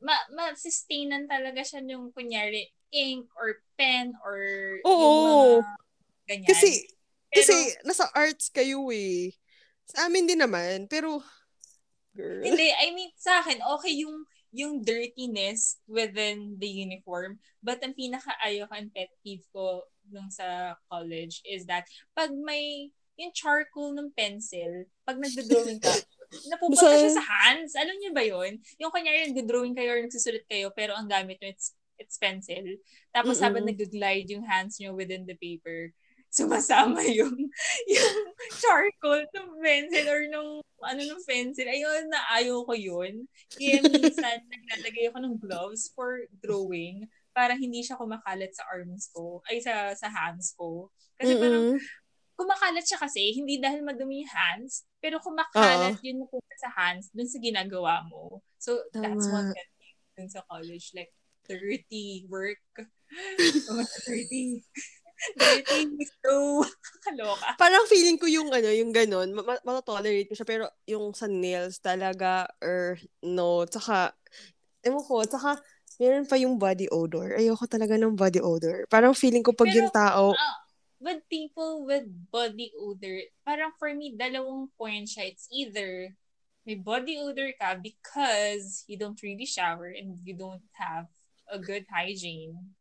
ma 0.00 0.16
ma-sustainan 0.32 1.28
talaga 1.28 1.60
siya 1.60 1.84
yung 1.84 2.12
kunyari 2.12 2.68
ink 2.92 3.28
or 3.36 3.60
pen 3.76 4.16
or 4.24 4.40
Oo. 4.84 4.96
yung 4.96 5.20
mga 5.26 5.44
ganyan. 6.28 6.48
Kasi, 6.48 6.68
Pero- 7.28 7.36
kasi 7.36 7.54
nasa 7.84 8.06
arts 8.16 8.48
kayo 8.48 8.88
eh. 8.92 9.34
Sa 9.86 10.08
amin 10.08 10.26
din 10.26 10.40
naman, 10.40 10.88
pero, 10.88 11.20
girl. 12.16 12.42
Hindi, 12.42 12.72
I 12.72 12.90
mean, 12.96 13.12
sa 13.18 13.44
akin, 13.44 13.60
okay 13.78 13.92
yung 14.02 14.24
yung 14.56 14.80
dirtiness 14.80 15.76
within 15.84 16.56
the 16.56 16.66
uniform. 16.66 17.36
But 17.60 17.84
ang 17.84 17.92
pinaka-ayaw 17.92 18.72
and 18.72 18.88
pet 18.88 19.12
peeve 19.20 19.44
ko 19.52 19.84
nung 20.08 20.32
sa 20.32 20.80
college 20.88 21.44
is 21.44 21.68
that 21.68 21.84
pag 22.16 22.32
may 22.32 22.88
yung 23.16 23.32
charcoal 23.32 23.92
ng 23.96 24.12
pencil, 24.12 24.84
pag 25.04 25.16
nagdo-drawing 25.16 25.80
ka, 25.80 25.90
napupunta 26.52 26.84
Basta- 26.84 27.00
siya 27.00 27.12
sa 27.16 27.24
hands. 27.24 27.72
Alam 27.76 27.96
niyo 27.96 28.10
ba 28.12 28.24
yun? 28.24 28.60
Yung 28.80 28.92
kunyari 28.92 29.30
nagdo-drawing 29.30 29.74
kayo 29.76 29.96
or 29.96 30.00
nagsusulit 30.04 30.44
kayo 30.48 30.68
pero 30.74 30.92
ang 30.92 31.08
gamit 31.08 31.40
nyo 31.40 31.48
it's, 31.50 31.72
it's 31.96 32.20
pencil. 32.20 32.64
Tapos 33.14 33.40
Mm-mm. 33.40 33.44
habang 33.46 33.64
nag-glide 33.64 34.28
yung 34.28 34.44
hands 34.44 34.76
nyo 34.78 34.92
within 34.92 35.24
the 35.24 35.36
paper, 35.38 35.92
sumasama 36.28 37.00
yung 37.18 37.32
yung 37.88 38.16
charcoal 38.60 39.24
ng 39.24 39.48
pencil 39.64 40.04
or 40.12 40.22
nung 40.28 40.50
ano 40.84 41.00
ng 41.00 41.22
pencil. 41.24 41.64
Ayun, 41.64 42.12
na 42.12 42.20
ayaw 42.36 42.60
ko 42.68 42.74
yun. 42.76 43.24
Kaya 43.56 43.80
minsan 43.88 44.44
naglalagay 44.52 45.08
ako 45.08 45.18
ng 45.24 45.36
gloves 45.40 45.88
for 45.96 46.28
drawing 46.44 47.08
para 47.32 47.56
hindi 47.56 47.80
siya 47.84 47.96
kumakalat 48.00 48.52
sa 48.52 48.64
arms 48.68 49.08
ko, 49.12 49.40
ay 49.48 49.60
sa 49.60 49.92
sa 49.96 50.08
hands 50.12 50.52
ko. 50.56 50.92
Kasi 51.16 51.36
parang 51.40 51.72
Mm-mm. 51.72 51.80
Kumakalat 52.36 52.84
siya 52.84 53.00
kasi, 53.00 53.32
hindi 53.32 53.56
dahil 53.56 53.80
madumi 53.82 54.22
yung 54.22 54.32
hands, 54.32 54.84
pero 55.00 55.16
kumakalat 55.18 55.96
yun 56.04 56.20
napunta 56.20 56.54
sa 56.60 56.70
hands 56.70 57.08
dun 57.10 57.26
sa 57.26 57.40
ginagawa 57.40 58.04
mo. 58.06 58.44
So, 58.60 58.76
that's 58.92 59.26
one 59.32 59.50
Tama. 59.50 59.56
pet 59.56 59.68
peeve 59.80 60.00
dun 60.14 60.28
sa 60.28 60.44
college. 60.44 60.92
Like, 60.92 61.16
dirty 61.48 62.28
work. 62.28 62.60
oh, 63.72 63.84
dirty. 64.04 64.60
dirty. 65.40 66.04
So, 66.20 66.62
kaloka. 67.08 67.56
Parang 67.56 67.88
feeling 67.88 68.20
ko 68.20 68.28
yung 68.28 68.52
ano, 68.52 68.68
yung 68.68 68.92
ganun, 68.92 69.32
ma- 69.32 69.56
ma- 69.56 69.64
matotolerate 69.64 70.28
ko 70.28 70.36
siya, 70.36 70.46
pero 70.46 70.64
yung 70.84 71.16
sa 71.16 71.24
nails 71.24 71.80
talaga, 71.80 72.44
or 72.60 73.00
no, 73.24 73.64
tsaka, 73.64 74.12
ewan 74.84 75.02
ko, 75.02 75.24
tsaka, 75.24 75.56
Meron 75.96 76.28
pa 76.28 76.36
yung 76.36 76.60
body 76.60 76.92
odor. 76.92 77.32
Ayoko 77.40 77.64
talaga 77.64 77.96
ng 77.96 78.20
body 78.20 78.40
odor. 78.44 78.84
Parang 78.92 79.16
feeling 79.16 79.40
ko 79.40 79.56
pag 79.56 79.72
Pero, 79.72 79.76
yung 79.80 79.90
tao, 79.92 80.36
ah, 80.36 80.56
with 81.00 81.22
people 81.28 81.84
with 81.84 82.08
body 82.32 82.72
odor, 82.78 83.28
parang 83.44 83.72
for 83.78 83.92
me, 83.92 84.16
dalawang 84.16 84.72
point 84.78 85.08
siya. 85.08 85.32
It's 85.32 85.48
either 85.52 86.16
may 86.66 86.74
body 86.74 87.14
odor 87.20 87.54
ka 87.54 87.78
because 87.78 88.82
you 88.90 88.98
don't 88.98 89.20
really 89.22 89.46
shower 89.46 89.86
and 89.86 90.18
you 90.26 90.34
don't 90.34 90.66
have 90.74 91.06
a 91.46 91.62
good 91.62 91.86
hygiene. 91.86 92.74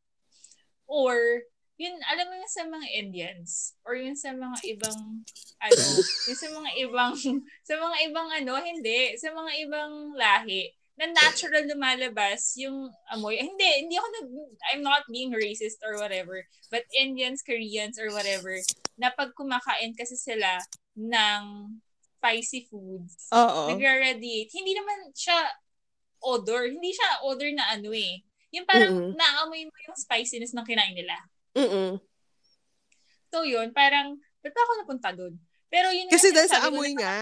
Or, 0.89 1.45
yun, 1.77 1.93
alam 2.09 2.25
mo 2.29 2.33
yun 2.33 2.49
sa 2.49 2.65
mga 2.65 2.87
Indians, 2.97 3.77
or 3.85 3.93
yun 3.93 4.17
sa 4.17 4.33
mga 4.33 4.57
ibang, 4.73 5.21
ano, 5.61 5.85
yun 6.29 6.37
sa 6.37 6.49
mga 6.49 6.71
ibang, 6.81 7.15
sa 7.67 7.73
mga 7.77 7.97
ibang 8.09 8.29
ano, 8.31 8.53
hindi, 8.57 9.13
sa 9.21 9.29
mga 9.33 9.51
ibang 9.65 9.93
lahi, 10.17 10.73
na 10.95 11.11
natural 11.11 11.67
lumalabas 11.67 12.55
yung 12.55 12.87
amoy. 13.11 13.35
Hindi, 13.35 13.67
hindi 13.83 13.95
ako 13.99 14.07
nag, 14.15 14.27
I'm 14.71 14.83
not 14.83 15.03
being 15.11 15.35
racist 15.35 15.83
or 15.83 15.99
whatever, 15.99 16.39
but 16.71 16.87
Indians, 16.95 17.43
Koreans, 17.43 17.99
or 17.99 18.15
whatever, 18.15 18.55
na 18.95 19.11
pag 19.11 19.35
kumakain 19.35 19.91
kasi 19.91 20.15
sila 20.15 20.63
ng 20.95 21.75
spicy 22.15 22.65
foods, 22.71 23.27
oo. 23.35 23.75
nag-radiate. 23.75 24.49
Hindi 24.49 24.73
naman 24.73 25.11
siya 25.11 25.35
odor. 26.23 26.65
Hindi 26.71 26.95
siya 26.95 27.27
odor 27.27 27.51
na 27.53 27.75
ano 27.75 27.91
eh. 27.91 28.23
Yung 28.55 28.65
parang 28.65 28.95
Mm-mm. 28.95 29.13
naamoy 29.13 29.67
mo 29.67 29.77
yung 29.85 29.99
spiciness 29.99 30.55
ng 30.55 30.65
kinain 30.65 30.95
nila. 30.95 31.19
Mm-mm. 31.53 31.99
So 33.35 33.43
yun, 33.43 33.75
parang, 33.75 34.15
ba't 34.39 34.55
ba 34.55 34.61
ako 34.63 34.71
napunta 34.79 35.09
doon? 35.11 35.35
Pero 35.67 35.91
yun 35.91 36.07
Kasi 36.07 36.31
dahil 36.31 36.49
sa 36.49 36.71
amoy 36.71 36.95
na 36.95 37.03
nga. 37.03 37.17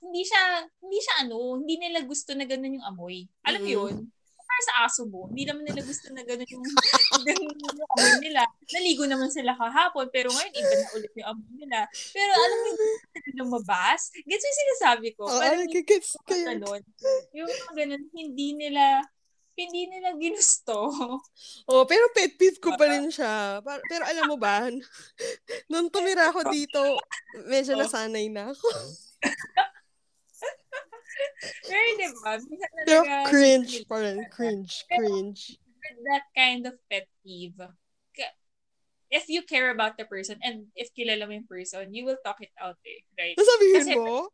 Hindi 0.00 0.22
siya, 0.22 0.42
hindi 0.80 0.98
siya 0.98 1.14
ano, 1.22 1.56
hindi 1.56 1.76
nila 1.76 2.00
gusto 2.02 2.32
na 2.32 2.44
ganun 2.44 2.76
yung 2.76 2.86
amoy. 2.86 3.28
Alam 3.44 3.60
mo 3.60 3.68
Mm-mm. 3.68 3.78
yun? 3.78 3.96
Para 4.40 4.62
sa 4.66 4.74
aso 4.82 5.06
mo, 5.06 5.30
hindi 5.30 5.46
naman 5.46 5.62
nila 5.62 5.78
gusto 5.80 6.10
na 6.10 6.26
ganun 6.26 6.48
yung, 6.48 6.64
ganun 7.28 7.54
yung 7.54 7.90
amoy 7.94 8.14
nila. 8.18 8.42
Naligo 8.74 9.06
naman 9.06 9.30
sila 9.30 9.54
kahapon, 9.54 10.10
pero 10.10 10.26
ngayon 10.26 10.50
iba 10.52 10.74
na 10.74 10.88
ulit 10.92 11.12
yung 11.14 11.28
amoy 11.30 11.52
nila. 11.54 11.78
Pero 12.10 12.32
alam 12.34 12.58
mo 12.58 12.66
yung 12.66 12.82
lumabas? 13.38 14.10
Gets 14.18 14.42
yung 14.42 14.58
sinasabi 14.58 15.14
ko? 15.14 15.22
Oo, 15.24 15.38
Parang 15.38 15.62
nagigets 15.62 16.18
yung 16.18 16.24
ko 16.26 16.32
yun. 16.34 16.58
yung 17.30 17.46
mga 17.46 17.72
ganun, 17.78 18.02
hindi 18.10 18.48
nila, 18.58 19.06
hindi 19.54 19.82
nila 19.86 20.18
ginusto. 20.18 20.90
Oh, 21.68 21.84
pero 21.86 22.10
pet 22.10 22.34
peeve 22.34 22.58
ko 22.58 22.74
pa 22.74 22.90
rin 22.90 23.06
siya. 23.06 23.60
Par- 23.60 23.86
pero 23.86 24.02
alam 24.02 24.26
mo 24.26 24.34
ba, 24.34 24.66
nung 25.70 25.86
tumira 25.86 26.34
ako 26.34 26.50
dito, 26.50 26.80
medyo 27.46 27.76
Oh. 27.76 27.80
nasanay 27.84 28.26
na 28.26 28.50
ako. 28.50 28.66
Pero 31.40 31.80
di 31.96 32.06
ba? 32.20 32.32
Minsan 32.36 32.70
Pero 32.84 33.00
cringe 33.28 33.76
pa 33.88 33.96
rin. 34.00 34.16
Cringe. 34.28 34.74
Cringe. 34.88 35.42
with 35.80 35.96
that 36.04 36.28
kind 36.36 36.68
of 36.68 36.76
pet 36.92 37.08
peeve, 37.24 37.56
if 39.10 39.26
you 39.26 39.42
care 39.42 39.74
about 39.74 39.98
the 39.98 40.06
person 40.06 40.38
and 40.40 40.70
if 40.78 40.94
kilala 40.94 41.26
mo 41.26 41.34
yung 41.34 41.50
person, 41.50 41.90
you 41.90 42.06
will 42.06 42.20
talk 42.22 42.38
it 42.40 42.54
out 42.62 42.78
eh, 42.86 43.02
right? 43.18 43.34
Nasabihin 43.34 43.82
Kasi- 43.82 43.98
mo, 43.98 44.30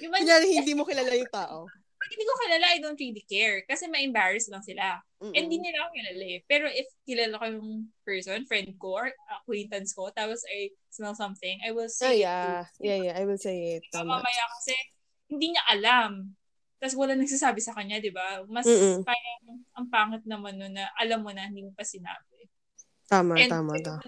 Yung 0.00 0.08
man, 0.08 0.24
hindi 0.24 0.72
mo 0.72 0.88
kilala 0.88 1.12
yung 1.12 1.28
tao. 1.28 1.68
pag 2.02 2.10
hindi 2.10 2.24
ko 2.26 2.34
kilala, 2.34 2.66
I 2.66 2.78
don't 2.82 2.98
really 2.98 3.22
care. 3.30 3.62
Kasi 3.62 3.86
ma-embarrass 3.86 4.50
lang 4.50 4.64
sila. 4.66 4.98
Mm-mm. 5.22 5.38
And 5.38 5.46
hindi 5.46 5.62
nila 5.62 5.86
ako 5.86 5.90
kilala 5.94 6.24
eh. 6.26 6.40
Pero 6.50 6.66
if 6.66 6.88
kilala 7.06 7.38
ko 7.38 7.44
yung 7.46 7.70
person, 8.02 8.42
friend 8.42 8.74
ko, 8.74 8.98
or 8.98 9.06
acquaintance 9.30 9.94
ko, 9.94 10.10
tapos 10.10 10.42
I 10.50 10.74
smell 10.90 11.14
something, 11.14 11.62
I 11.62 11.70
will 11.70 11.86
say 11.86 12.18
it 12.18 12.26
yeah. 12.26 12.66
Yeah, 12.82 12.98
yeah. 13.06 13.14
I 13.14 13.22
will 13.22 13.38
say 13.38 13.78
it. 13.78 13.86
Tama. 13.94 14.18
mamaya 14.18 14.44
kasi, 14.58 14.74
hindi 15.30 15.54
niya 15.54 15.64
alam. 15.78 16.34
Tapos 16.82 16.98
wala 16.98 17.14
nagsasabi 17.14 17.62
sa 17.62 17.78
kanya, 17.78 18.02
di 18.02 18.10
ba? 18.10 18.42
Mas 18.50 18.66
Mm-mm. 18.66 19.06
parang 19.06 19.62
ang 19.78 19.86
pangit 19.86 20.26
naman 20.26 20.58
nun 20.58 20.74
na 20.74 20.90
alam 20.98 21.22
mo 21.22 21.30
na 21.30 21.46
hindi 21.46 21.62
mo 21.62 21.70
pa 21.70 21.86
sinabi. 21.86 22.50
Tama, 23.06 23.38
And 23.38 23.54
tama, 23.54 23.78
na 23.78 24.02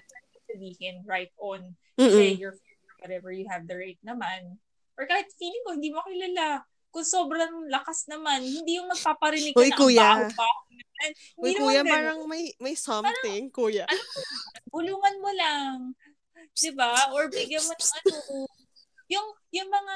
sabihin 0.51 1.07
right 1.07 1.31
on. 1.39 1.71
Say 1.95 2.35
your 2.35 2.59
whatever, 2.99 3.31
you 3.31 3.47
have 3.47 3.63
the 3.63 3.79
right 3.79 3.99
naman. 4.03 4.59
Or 4.99 5.07
kahit 5.07 5.31
feeling 5.39 5.63
ko, 5.63 5.71
hindi 5.71 5.95
mo 5.95 6.03
kilala. 6.03 6.67
Kung 6.91 7.07
sobrang 7.07 7.71
lakas 7.71 8.11
naman, 8.11 8.43
hindi 8.43 8.75
yung 8.79 8.91
magpaparinig 8.91 9.55
ka 9.55 9.63
Uy, 9.63 9.71
na 9.71 9.77
kuya. 9.79 10.07
ang. 10.11 10.31
Hindi 11.39 11.39
Uy, 11.39 11.51
kuya, 11.55 11.81
ganun. 11.83 11.91
parang 11.91 12.19
may, 12.27 12.43
may 12.59 12.75
something, 12.75 13.47
kuya. 13.55 13.87
bulungan 14.67 15.15
mo 15.23 15.31
lang. 15.31 15.95
'Di 16.55 16.71
ba? 16.71 17.11
Or 17.11 17.27
bigyan 17.27 17.63
mo 17.67 17.73
ng 17.75 17.91
ano, 17.99 18.15
yung 19.05 19.27
yung 19.53 19.69
mga 19.69 19.95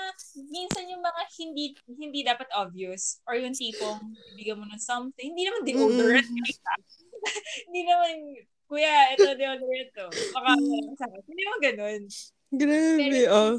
minsan 0.54 0.86
yung 0.86 1.02
mga 1.02 1.22
hindi 1.42 1.74
hindi 1.98 2.20
dapat 2.22 2.46
obvious 2.54 3.18
or 3.26 3.34
yung 3.34 3.58
tipong 3.58 3.98
bigyan 4.38 4.62
mo 4.62 4.66
ng 4.70 4.82
something, 4.82 5.34
hindi 5.34 5.50
naman 5.50 5.66
deodorant. 5.66 6.30
hindi 7.68 7.82
naman 7.90 8.16
kuya, 8.70 9.18
ito 9.18 9.34
deodorant 9.34 9.90
to. 9.98 10.08
Baka 10.14 10.50
sa 11.02 11.06
Hindi 11.26 11.42
naman 11.42 11.62
ganun. 11.62 12.02
Grabe, 12.50 13.20
oh. 13.30 13.58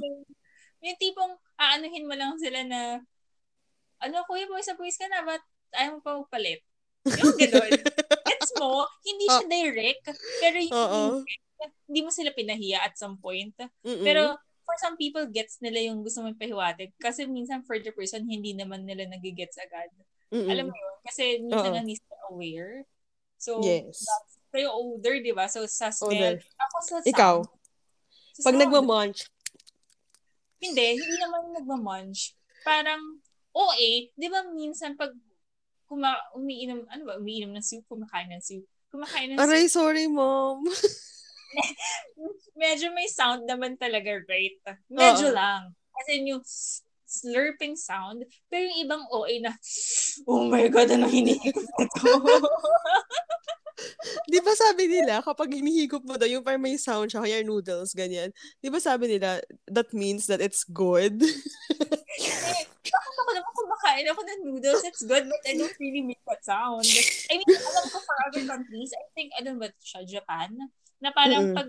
yung, 0.83 0.99
tipong 0.99 1.35
aanuhin 1.59 2.07
mo 2.07 2.15
lang 2.15 2.35
sila 2.39 2.63
na 2.67 3.03
ano, 4.01 4.17
kuya, 4.27 4.47
boys 4.47 4.67
sa 4.67 4.79
boys 4.79 4.99
ka 4.99 5.07
na, 5.11 5.23
ba't 5.27 5.43
ayaw 5.77 5.99
mo 5.99 6.01
pa 6.03 6.19
magpalit? 6.19 6.63
Yung 7.07 7.37
ganun. 7.39 7.71
Gets 8.31 8.51
mo? 8.59 8.87
Hindi 9.03 9.27
siya 9.27 9.47
direct, 9.47 10.05
pero 10.41 10.57
yung 10.59 11.27
hindi 11.91 12.01
mo 12.01 12.11
sila 12.15 12.33
pinahiya 12.33 12.87
at 12.87 12.95
some 12.97 13.21
point. 13.21 13.53
Mm-mm. 13.85 14.07
Pero 14.07 14.39
for 14.71 14.79
some 14.79 14.95
people, 14.95 15.27
gets 15.27 15.59
nila 15.59 15.91
yung 15.91 16.07
gusto 16.07 16.23
mong 16.23 16.39
pahiwatig. 16.39 16.95
Kasi 17.03 17.27
minsan 17.27 17.67
for 17.67 17.75
the 17.83 17.91
person, 17.91 18.23
hindi 18.23 18.55
naman 18.55 18.87
nila 18.87 19.11
nagigets 19.11 19.59
agad. 19.59 19.91
Mm-mm. 20.31 20.47
Alam 20.47 20.71
mo 20.71 20.75
yun? 20.79 20.97
Kasi 21.03 21.43
minsan 21.43 21.75
hindi 21.75 21.99
sila 21.99 22.31
aware. 22.31 22.87
So, 23.35 23.59
Yes. 23.59 24.07
that's 24.07 24.39
yung 24.55 24.71
odor, 24.71 25.19
di 25.19 25.35
ba? 25.35 25.51
So, 25.51 25.67
sa 25.67 25.91
smell. 25.91 26.15
Odor. 26.15 26.35
Ako 26.39 26.77
sa 26.79 26.97
sound. 27.03 27.11
Ikaw? 27.11 27.35
Sa 28.39 28.43
Pag 28.47 28.55
sound. 28.55 28.63
nagmamunch, 28.63 29.27
Hindi, 30.61 31.01
hindi 31.03 31.17
naman 31.19 31.57
nagmamunch. 31.57 32.37
Parang, 32.63 33.01
OA, 33.51 34.13
di 34.13 34.29
ba 34.29 34.45
minsan 34.47 34.95
pag 34.95 35.11
kuma 35.89 36.15
umiinom, 36.37 36.87
ano 36.87 37.03
ba, 37.03 37.19
umiinom 37.19 37.51
ng 37.51 37.65
soup, 37.65 37.83
kumakain 37.91 38.31
ng 38.31 38.45
soup. 38.45 38.63
Kumakain 38.93 39.35
ng 39.35 39.37
soup. 39.41 39.43
aray, 39.43 39.65
sorry, 39.67 40.07
mom. 40.07 40.63
medyo 42.63 42.95
may 42.95 43.09
sound 43.11 43.47
naman 43.47 43.77
talaga, 43.77 44.23
right? 44.29 44.57
Medyo 44.91 45.33
Oo. 45.33 45.37
lang. 45.37 45.75
As 46.01 46.09
in 46.09 46.31
yung 46.31 46.45
slurping 47.11 47.75
sound. 47.75 48.23
Pero 48.47 48.71
yung 48.71 48.87
ibang 48.87 49.03
OA 49.11 49.43
na, 49.43 49.51
oh 50.31 50.47
my 50.47 50.71
God, 50.71 50.95
anong 50.95 51.11
hinihigop 51.11 51.67
ito? 51.67 52.07
Di 54.31 54.39
ba 54.39 54.55
sabi 54.55 54.87
nila, 54.87 55.19
kapag 55.25 55.51
hinihigop 55.51 56.07
mo 56.07 56.15
daw, 56.15 56.29
yung 56.29 56.47
parang 56.47 56.63
may 56.63 56.79
sound 56.79 57.11
siya, 57.11 57.27
kaya 57.27 57.43
noodles, 57.43 57.97
ganyan. 57.97 58.31
Di 58.63 58.71
ba 58.71 58.79
sabi 58.79 59.11
nila, 59.11 59.43
that 59.67 59.91
means 59.91 60.31
that 60.31 60.39
it's 60.39 60.63
good? 60.69 61.19
eh, 61.19 62.63
bakit 62.87 63.15
ako 63.17 63.31
naman 63.35 63.53
kumakain 63.57 64.07
ako 64.07 64.21
ng 64.23 64.41
noodles? 64.47 64.83
It's 64.87 65.03
good, 65.03 65.27
but 65.27 65.43
I 65.49 65.59
don't 65.59 65.75
really 65.83 66.07
make 66.07 66.23
that 66.29 66.45
sound. 66.47 66.87
I 67.33 67.41
mean, 67.41 67.51
alam 67.51 67.85
ko 67.91 67.99
for 68.05 68.17
other 68.31 68.45
countries, 68.47 68.95
I 68.95 69.05
think, 69.17 69.35
ano 69.41 69.59
ba 69.59 69.73
siya, 69.83 70.07
Japan? 70.07 70.55
Na 71.01 71.11
parang 71.11 71.51
Mm-mm. 71.51 71.57
pag 71.57 71.69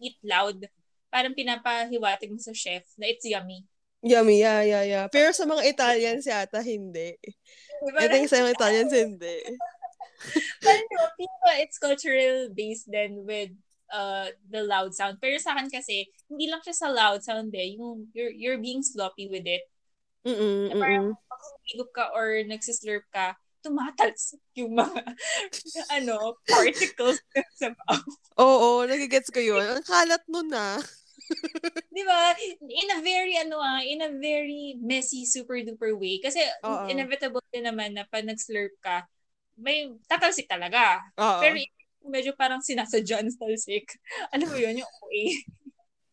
eat 0.00 0.18
loud, 0.26 0.66
parang 1.10 1.34
pinapahiwatig 1.34 2.30
mo 2.30 2.40
sa 2.40 2.54
chef 2.54 2.86
na 2.96 3.06
it's 3.10 3.26
yummy. 3.26 3.66
Yummy, 4.00 4.40
yeah, 4.40 4.64
yeah, 4.64 4.84
yeah. 4.84 5.06
Pero 5.12 5.28
sa 5.36 5.44
mga 5.44 5.62
Italians 5.68 6.24
yata, 6.24 6.64
hindi. 6.64 7.20
Diba? 7.84 8.00
I 8.00 8.08
think 8.08 8.32
sa 8.32 8.40
mga 8.40 8.56
Italians, 8.56 8.92
hindi. 8.96 9.36
Parang 10.64 10.88
people, 11.16 11.54
it's 11.60 11.80
cultural 11.80 12.48
based 12.52 12.88
then 12.88 13.24
with 13.24 13.52
uh 13.92 14.32
the 14.48 14.64
loud 14.64 14.96
sound. 14.96 15.20
Pero 15.20 15.36
sa 15.36 15.52
akin 15.52 15.68
kasi, 15.68 16.08
hindi 16.32 16.48
lang 16.48 16.64
siya 16.64 16.76
sa 16.76 16.88
loud 16.88 17.20
sound 17.20 17.52
eh. 17.52 17.76
Yung, 17.76 18.08
you're, 18.16 18.32
you're 18.32 18.60
being 18.60 18.80
sloppy 18.80 19.28
with 19.28 19.44
it. 19.44 19.64
Mm-mm, 20.24 20.72
Na 20.72 20.74
parang 20.80 21.06
mm-mm. 21.12 21.28
pag 21.28 21.92
ka 21.92 22.04
or 22.16 22.40
nagsislurp 22.44 23.04
ka, 23.12 23.36
tumatalsik 23.60 24.40
yung 24.56 24.76
mga 24.76 25.02
ano, 25.96 26.36
particles 26.48 27.20
sa 27.56 27.72
mouth. 27.72 28.16
Oo, 28.40 28.84
nagigets 28.88 29.28
ko 29.28 29.40
yun. 29.40 29.62
Ang 29.62 29.86
kalat 29.86 30.24
nun 30.28 30.50
ah. 30.56 30.80
Di 31.94 32.02
ba? 32.02 32.34
In 32.60 32.88
a 32.96 32.98
very, 33.04 33.36
ano 33.38 33.60
ah, 33.60 33.84
in 33.84 34.02
a 34.02 34.10
very 34.10 34.74
messy, 34.80 35.28
super 35.28 35.60
duper 35.62 35.94
way. 35.94 36.18
Kasi 36.18 36.40
Oo. 36.64 36.88
inevitable 36.88 37.44
din 37.52 37.68
naman 37.68 37.94
na 37.94 38.08
pag 38.08 38.26
nag-slurp 38.26 38.74
ka, 38.82 39.06
may 39.60 39.92
tatalsik 40.08 40.48
talaga. 40.48 41.04
Oo. 41.20 41.40
Pero 41.44 41.54
medyo 42.08 42.32
parang 42.32 42.64
sinasadya 42.64 43.20
ng 43.20 43.36
talsik. 43.36 44.00
Alam 44.32 44.48
mo 44.48 44.56
yun, 44.56 44.80
yung 44.80 44.90
OA. 45.04 45.22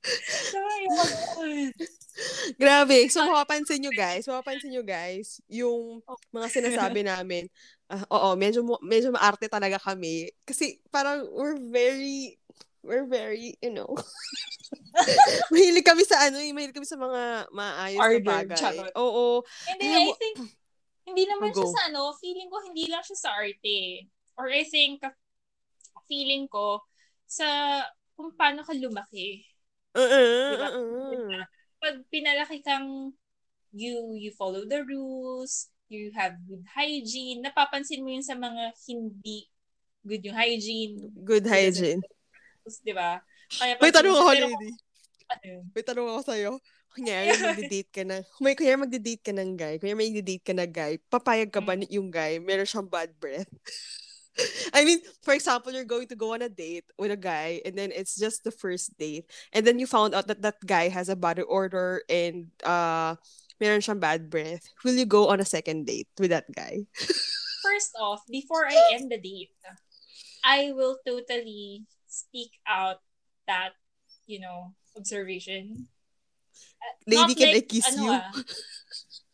Grabe. 2.62 3.06
So, 3.14 3.30
mapapansin 3.30 3.84
nyo 3.84 3.94
guys, 3.94 4.26
mapapansin 4.26 4.74
nyo 4.74 4.82
guys, 4.82 5.38
yung 5.52 6.02
mga 6.34 6.48
sinasabi 6.50 7.06
namin, 7.06 7.46
ah, 7.92 8.02
oo, 8.10 8.34
medyo, 8.34 8.66
medyo 8.82 9.14
maarte 9.14 9.46
talaga 9.46 9.78
kami. 9.78 10.32
Kasi 10.42 10.82
parang 10.90 11.30
we're 11.30 11.60
very, 11.60 12.40
we're 12.82 13.06
very, 13.06 13.54
you 13.62 13.70
know, 13.70 13.86
mahilig 15.54 15.86
kami 15.86 16.02
sa 16.08 16.26
ano, 16.26 16.42
eh, 16.42 16.50
mahilig 16.56 16.74
kami 16.74 16.90
sa 16.90 16.98
mga 16.98 17.54
maayos 17.54 18.02
na 18.02 18.10
Ardor, 18.10 18.26
bagay. 18.26 18.58
charot. 18.58 18.94
Oo. 18.98 19.46
And 19.70 19.78
then, 19.78 20.10
I 20.10 20.18
think, 20.18 20.38
Hindi 21.08 21.24
naman 21.24 21.56
Go. 21.56 21.64
siya 21.64 21.72
sa 21.72 21.84
ano, 21.88 22.12
feeling 22.20 22.52
ko 22.52 22.60
hindi 22.68 22.84
lang 22.92 23.00
siya 23.00 23.16
sa 23.16 23.32
arte. 23.32 24.12
Or 24.36 24.52
I 24.52 24.68
think, 24.68 25.00
feeling 26.04 26.52
ko 26.52 26.84
sa 27.24 27.80
kung 28.20 28.36
paano 28.36 28.68
ka 28.68 28.76
lumaki. 28.76 29.48
Uh-uh, 29.98 30.50
Diba? 30.54 30.68
uh-uh. 30.70 31.44
Pag 31.78 31.96
pinalaki 32.14 32.62
kang 32.62 33.14
you 33.74 34.14
you 34.14 34.30
follow 34.34 34.64
the 34.64 34.86
rules, 34.86 35.70
you 35.90 36.14
have 36.14 36.38
good 36.46 36.64
hygiene, 36.70 37.42
napapansin 37.42 38.06
mo 38.06 38.14
yun 38.14 38.22
sa 38.26 38.38
mga 38.38 38.74
hindi 38.86 39.50
good 40.06 40.24
yung 40.24 40.38
hygiene. 40.38 40.96
Good 41.26 41.46
hygiene. 41.46 42.00
Di 42.80 42.94
ba? 42.96 43.20
Kaya 43.52 43.76
May 43.80 43.92
tanong 43.92 44.16
ako, 44.16 44.32
lady. 44.32 44.72
ano? 45.28 45.68
May 45.76 45.84
tanong 45.84 46.08
ako 46.16 46.22
sa'yo. 46.24 46.52
Kunyari, 46.92 47.30
magdi-date 47.36 47.92
ka 47.92 48.04
na. 48.08 48.24
Kunyari, 48.36 48.56
kunyari 48.56 48.78
magdi-date 48.88 49.24
ka 49.24 49.34
ng 49.36 49.52
guy. 49.54 49.76
Kunyari, 49.78 49.98
may 50.00 50.12
date 50.24 50.44
ka 50.48 50.54
na 50.56 50.64
guy. 50.66 50.96
Papayag 51.12 51.52
ka 51.52 51.60
ba 51.60 51.76
Mm. 51.76 51.92
yung 51.92 52.10
guy? 52.10 52.40
Meron 52.40 52.66
siyang 52.68 52.88
bad 52.88 53.12
breath. 53.20 53.52
I 54.74 54.86
mean, 54.86 55.00
for 55.22 55.34
example, 55.34 55.74
you're 55.74 55.88
going 55.88 56.08
to 56.08 56.16
go 56.16 56.34
on 56.34 56.42
a 56.42 56.50
date 56.50 56.86
with 56.98 57.12
a 57.12 57.18
guy 57.18 57.62
and 57.66 57.78
then 57.78 57.92
it's 57.92 58.16
just 58.16 58.44
the 58.44 58.52
first 58.52 58.98
date. 58.98 59.26
And 59.54 59.66
then 59.66 59.80
you 59.80 59.88
found 59.88 60.14
out 60.14 60.28
that 60.28 60.42
that 60.42 60.62
guy 60.66 60.90
has 60.90 61.10
a 61.10 61.16
body 61.16 61.44
odor 61.44 62.04
and 62.10 62.48
uh, 62.64 63.16
meron 63.60 63.82
siyang 63.82 64.00
bad 64.00 64.30
breath. 64.30 64.64
Will 64.84 64.96
you 64.96 65.06
go 65.06 65.30
on 65.30 65.40
a 65.40 65.46
second 65.46 65.86
date 65.86 66.10
with 66.20 66.30
that 66.30 66.46
guy? 66.54 66.86
First 67.64 67.98
off, 68.00 68.22
before 68.30 68.68
I 68.68 68.78
end 68.94 69.12
the 69.12 69.20
date, 69.20 69.54
I 70.46 70.72
will 70.74 70.98
totally 71.06 71.86
speak 72.08 72.52
out 72.68 73.02
that, 73.48 73.74
you 74.26 74.40
know, 74.40 74.74
observation. 74.96 75.88
Uh, 76.78 76.94
Lady, 77.06 77.36
can 77.36 77.56
I 77.56 77.62
kiss 77.62 77.86
ano 77.94 78.04
you? 78.04 78.12
ah, 78.14 78.32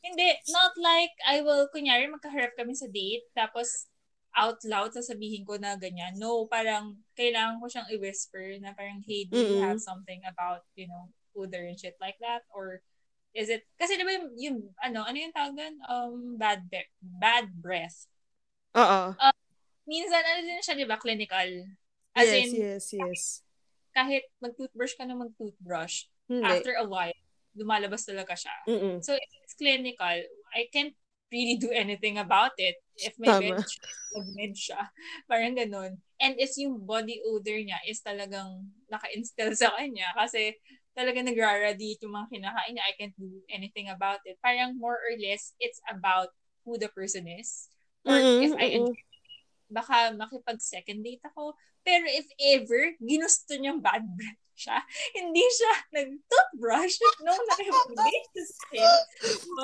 hindi, 0.04 0.28
not 0.52 0.76
like 0.80 1.16
I 1.24 1.40
will, 1.44 1.68
kunyari, 1.72 2.12
magkaharap 2.12 2.60
kami 2.60 2.76
sa 2.76 2.88
date, 2.92 3.24
tapos 3.32 3.88
out 4.34 4.58
loud 4.66 4.92
sasabihin 4.94 5.46
ko 5.46 5.58
na 5.62 5.78
ganyan. 5.78 6.18
No, 6.18 6.50
parang 6.50 6.98
kailangan 7.14 7.62
ko 7.62 7.66
siyang 7.70 7.90
i-whisper 7.94 8.58
na 8.62 8.74
parang, 8.74 9.02
hey, 9.06 9.30
do 9.30 9.38
you 9.38 9.58
Mm-mm. 9.58 9.62
have 9.62 9.80
something 9.80 10.22
about, 10.26 10.66
you 10.74 10.90
know, 10.90 11.10
odor 11.38 11.62
and 11.66 11.78
shit 11.78 11.98
like 12.02 12.18
that? 12.22 12.42
Or 12.50 12.82
is 13.34 13.50
it, 13.50 13.66
kasi 13.78 13.98
diba 13.98 14.14
yung, 14.14 14.30
yung 14.38 14.58
ano, 14.82 15.06
ano 15.06 15.18
yung 15.18 15.34
tawag 15.34 15.54
doon? 15.58 15.76
Um, 15.86 16.14
bad, 16.38 16.66
be- 16.70 16.94
bad 17.02 17.50
breath. 17.54 18.10
Oo. 18.74 19.14
Minsan, 19.84 20.24
ano 20.24 20.40
din 20.48 20.64
siya, 20.64 20.80
di 20.80 20.88
ba, 20.88 20.98
clinical. 20.98 21.50
As 22.16 22.30
Yes, 22.30 22.38
in, 22.40 22.50
yes, 22.56 22.86
yes. 22.94 23.22
kahit 23.94 24.26
mag-toothbrush 24.42 24.98
ka 24.98 25.06
na 25.06 25.18
mag-toothbrush, 25.18 26.10
Hindi. 26.30 26.46
after 26.46 26.74
a 26.80 26.86
while, 26.86 27.14
lumalabas 27.54 28.06
talaga 28.08 28.34
siya. 28.34 28.56
Mm-mm. 28.66 28.98
So, 29.06 29.14
if 29.14 29.30
it's 29.44 29.54
clinical, 29.54 30.18
I 30.54 30.70
can't 30.74 30.96
really 31.30 31.58
do 31.58 31.70
anything 31.74 32.18
about 32.18 32.58
it. 32.58 32.80
If 32.98 33.18
may 33.18 33.32
Tama. 33.32 33.66
siya, 33.66 33.82
mag-med 34.14 34.54
siya. 34.54 34.82
Parang 35.30 35.58
ganun. 35.58 35.98
And 36.22 36.34
if 36.38 36.54
yung 36.58 36.86
body 36.86 37.22
odor 37.26 37.58
niya 37.58 37.82
is 37.90 38.00
talagang 38.06 38.70
naka-instill 38.92 39.54
sa 39.58 39.74
kanya 39.76 40.14
kasi 40.14 40.54
talaga 40.94 41.26
nagra-radiate 41.26 42.06
yung 42.06 42.14
mga 42.14 42.30
kinakain 42.30 42.74
niya, 42.78 42.86
I 42.86 42.94
can't 43.00 43.18
do 43.18 43.42
anything 43.50 43.90
about 43.90 44.22
it. 44.30 44.38
Parang 44.46 44.78
more 44.78 44.98
or 45.02 45.14
less, 45.18 45.58
it's 45.58 45.82
about 45.90 46.30
who 46.64 46.78
the 46.78 46.90
person 46.94 47.26
is. 47.26 47.68
Or 48.06 48.22
Mm-mm, 48.22 48.44
if 48.44 48.54
I 48.62 48.78
enjoy 48.78 48.94
baka 49.74 50.14
makipag-second 50.14 51.02
date 51.02 51.24
ako. 51.26 51.58
Pero 51.84 52.06
if 52.08 52.28
ever, 52.40 52.96
ginusto 53.00 53.54
niyang 53.60 53.84
bad 53.84 54.04
breath 54.04 54.44
siya, 54.54 54.78
hindi 55.18 55.44
siya 55.44 55.74
nag-toothbrush 55.92 56.96
sa 56.96 57.10
akin. 57.58 57.72
Tapos, 57.74 58.50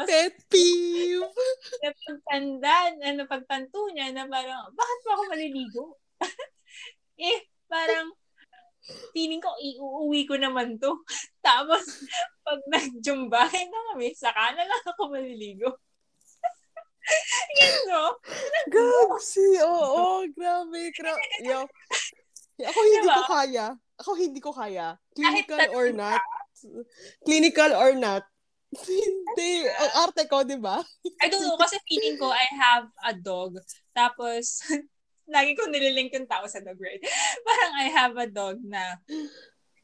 Pet 0.10 0.36
peeve. 0.50 1.30
napagtandaan, 1.80 2.92
na 3.00 3.10
napagtanto 3.24 3.80
niya 3.94 4.12
na 4.12 4.26
parang, 4.26 4.74
bakit 4.74 5.00
pa 5.06 5.10
ako 5.16 5.24
maliligo? 5.30 5.84
eh, 7.22 7.40
parang, 7.70 8.12
feeling 9.14 9.40
ko, 9.40 9.54
iuuwi 9.62 10.26
ko 10.26 10.36
naman 10.36 10.82
to. 10.82 10.92
Tapos, 11.46 11.86
pag 12.42 12.60
nag-jumbahin 12.68 13.70
na 13.70 13.82
kami, 13.94 14.12
saka 14.18 14.58
na 14.58 14.66
lang 14.66 14.84
ako 14.90 15.14
maliligo. 15.14 15.70
Yan, 17.58 17.78
no? 17.90 18.06
Gagsi, 18.70 19.58
oo, 19.66 20.30
grabe, 20.30 20.94
grabe. 20.94 21.26
Yo, 21.42 21.66
ako 22.68 22.80
hindi 22.82 23.00
Diba? 23.00 23.16
ko 23.16 23.24
kaya. 23.28 23.66
Ako 24.00 24.10
hindi 24.16 24.40
ko 24.40 24.52
kaya. 24.52 24.88
Clinical 25.14 25.60
or 25.72 25.88
not. 25.92 26.22
Clinical 27.24 27.72
or 27.76 27.92
not. 27.96 28.24
hindi. 28.70 29.66
Ang 29.66 29.92
arte 29.98 30.24
ko, 30.30 30.46
di 30.46 30.60
ba? 30.60 30.78
I 31.24 31.28
don't 31.28 31.42
know, 31.42 31.58
kasi 31.58 31.80
feeling 31.90 32.22
ko, 32.22 32.30
I 32.30 32.46
have 32.54 32.86
a 33.02 33.14
dog. 33.18 33.58
Tapos, 33.98 34.62
lagi 35.34 35.58
ko 35.58 35.66
nililink 35.66 36.14
yung 36.14 36.30
tao 36.30 36.46
sa 36.46 36.62
dog, 36.62 36.78
right? 36.78 37.02
Parang 37.48 37.74
I 37.82 37.88
have 37.90 38.14
a 38.18 38.28
dog 38.30 38.62
na 38.62 38.98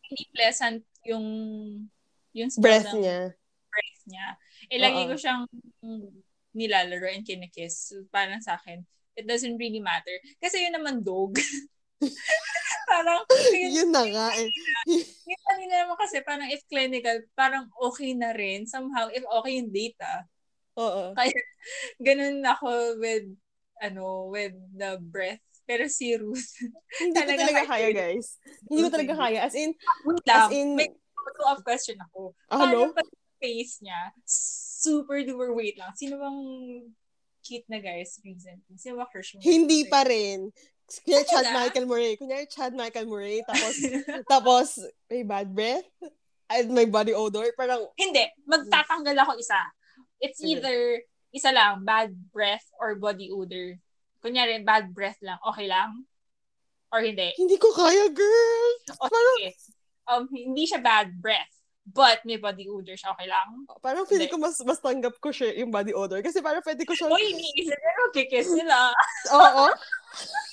hindi 0.06 0.24
pleasant 0.32 0.86
yung 1.02 1.26
yung 2.36 2.50
Breath 2.60 2.92
ng 2.94 3.02
niya. 3.02 3.20
breath 3.72 4.02
niya. 4.06 4.28
Eh, 4.70 4.78
lagi 4.78 5.08
ko 5.08 5.16
siyang 5.16 5.48
nilalaro 6.54 7.08
and 7.10 7.24
kinikiss. 7.26 7.90
So, 7.92 8.04
parang 8.12 8.44
sa 8.44 8.60
akin, 8.60 8.84
it 9.16 9.24
doesn't 9.24 9.56
really 9.58 9.80
matter. 9.80 10.14
Kasi 10.40 10.62
yun 10.68 10.76
naman 10.76 11.00
dog. 11.02 11.36
parang, 12.90 13.22
yun, 13.56 13.72
Yun 13.72 13.90
na 13.92 14.04
nga 14.06 14.28
eh. 14.38 14.50
yun 15.30 15.42
kanina 15.48 15.74
naman 15.86 15.98
kasi, 15.98 16.22
parang 16.22 16.50
if 16.52 16.62
clinical, 16.70 17.18
parang 17.34 17.66
okay 17.82 18.14
na 18.14 18.32
rin. 18.36 18.68
Somehow, 18.70 19.10
if 19.10 19.24
okay 19.26 19.58
yung 19.60 19.72
data, 19.74 20.28
Oo. 20.76 21.16
ganun 22.06 22.44
ako 22.44 23.00
with 23.00 23.28
ano 23.84 24.32
with 24.32 24.56
the 24.76 24.96
breath 25.04 25.44
pero 25.68 25.88
si 25.92 26.16
Ruth 26.16 26.40
Hindi 27.02 27.16
ko 27.16 27.26
Talaga 27.26 27.42
talaga 27.42 27.62
kaya 27.66 27.68
kaya, 27.68 27.90
guys. 27.92 28.28
Hindi 28.70 28.80
ko 28.86 28.90
talaga 28.94 29.14
kaya. 29.18 29.40
As 29.44 29.56
in, 29.58 29.72
wait 30.06 30.28
as 30.30 30.52
in, 30.54 30.68
may 30.78 30.92
follow-up 31.16 31.60
question 31.66 31.98
ako 32.00 32.38
ano? 32.54 32.60
paano 32.62 32.78
pag 32.96 33.10
face 33.42 33.82
niya 33.84 34.14
super 34.24 35.26
duper 35.26 35.52
wait 35.58 35.76
lang 35.76 35.92
sino 35.98 36.16
bang 36.22 36.40
cute 37.42 37.68
na 37.68 37.82
guys 37.82 38.16
recently 38.24 38.78
sino 38.78 38.96
ba 39.02 39.10
crush 39.10 39.36
mo 39.36 39.42
Hindi 39.44 39.90
pa 39.90 40.06
rin. 40.06 40.54
Kunyari 40.86 41.26
Chad? 41.26 41.46
Michael 41.50 41.86
Murray. 41.90 42.14
Kunyari 42.18 42.46
Chad 42.46 42.74
Michael 42.78 43.08
Murray. 43.10 43.42
Tapos, 43.50 43.76
tapos, 44.30 44.68
may 45.10 45.26
bad 45.26 45.50
breath. 45.50 45.88
And 46.46 46.70
may 46.78 46.86
body 46.86 47.18
odor. 47.18 47.50
Parang, 47.58 47.90
hindi 47.98 48.22
magtatanggal 48.46 49.18
ako 49.26 49.42
isa 49.42 49.58
it's 50.24 50.40
either 50.42 51.02
isa 51.36 51.52
lang 51.52 51.84
bad 51.84 52.14
breath 52.32 52.64
or 52.80 52.96
body 52.96 53.30
odor 53.32 53.76
kunyari 54.24 54.64
bad 54.64 54.90
breath 54.96 55.20
lang 55.22 55.40
okay 55.44 55.68
lang 55.68 56.08
or 56.94 57.04
hindi 57.04 57.36
hindi 57.36 57.60
ko 57.60 57.76
kaya, 57.76 58.08
girl. 58.10 58.72
Parang, 58.96 59.38
okay 59.42 59.54
um 60.06 60.24
hindi 60.30 60.70
siya 60.70 60.80
bad 60.80 61.12
breath 61.18 61.50
but 61.86 62.22
may 62.26 62.38
body 62.42 62.66
odor 62.66 62.98
siya 62.98 63.14
okay 63.14 63.30
lang 63.30 63.66
parang 63.82 64.10
feeling 64.10 64.26
Hindi. 64.30 64.42
ko 64.42 64.42
mas, 64.42 64.58
mas 64.66 64.82
tanggap 64.82 65.18
ko 65.22 65.30
siya 65.30 65.54
yung 65.62 65.70
body 65.70 65.94
odor. 65.94 66.18
Kasi 66.26 66.42
parang 66.42 66.66
pwede 66.66 66.82
ko 66.82 66.98
siya, 66.98 67.14
Uy, 67.14 67.30
iniisip 67.30 67.78
na 67.78 67.92
magkikiss 68.02 68.50
sila. 68.50 68.78
oo. 69.38 69.66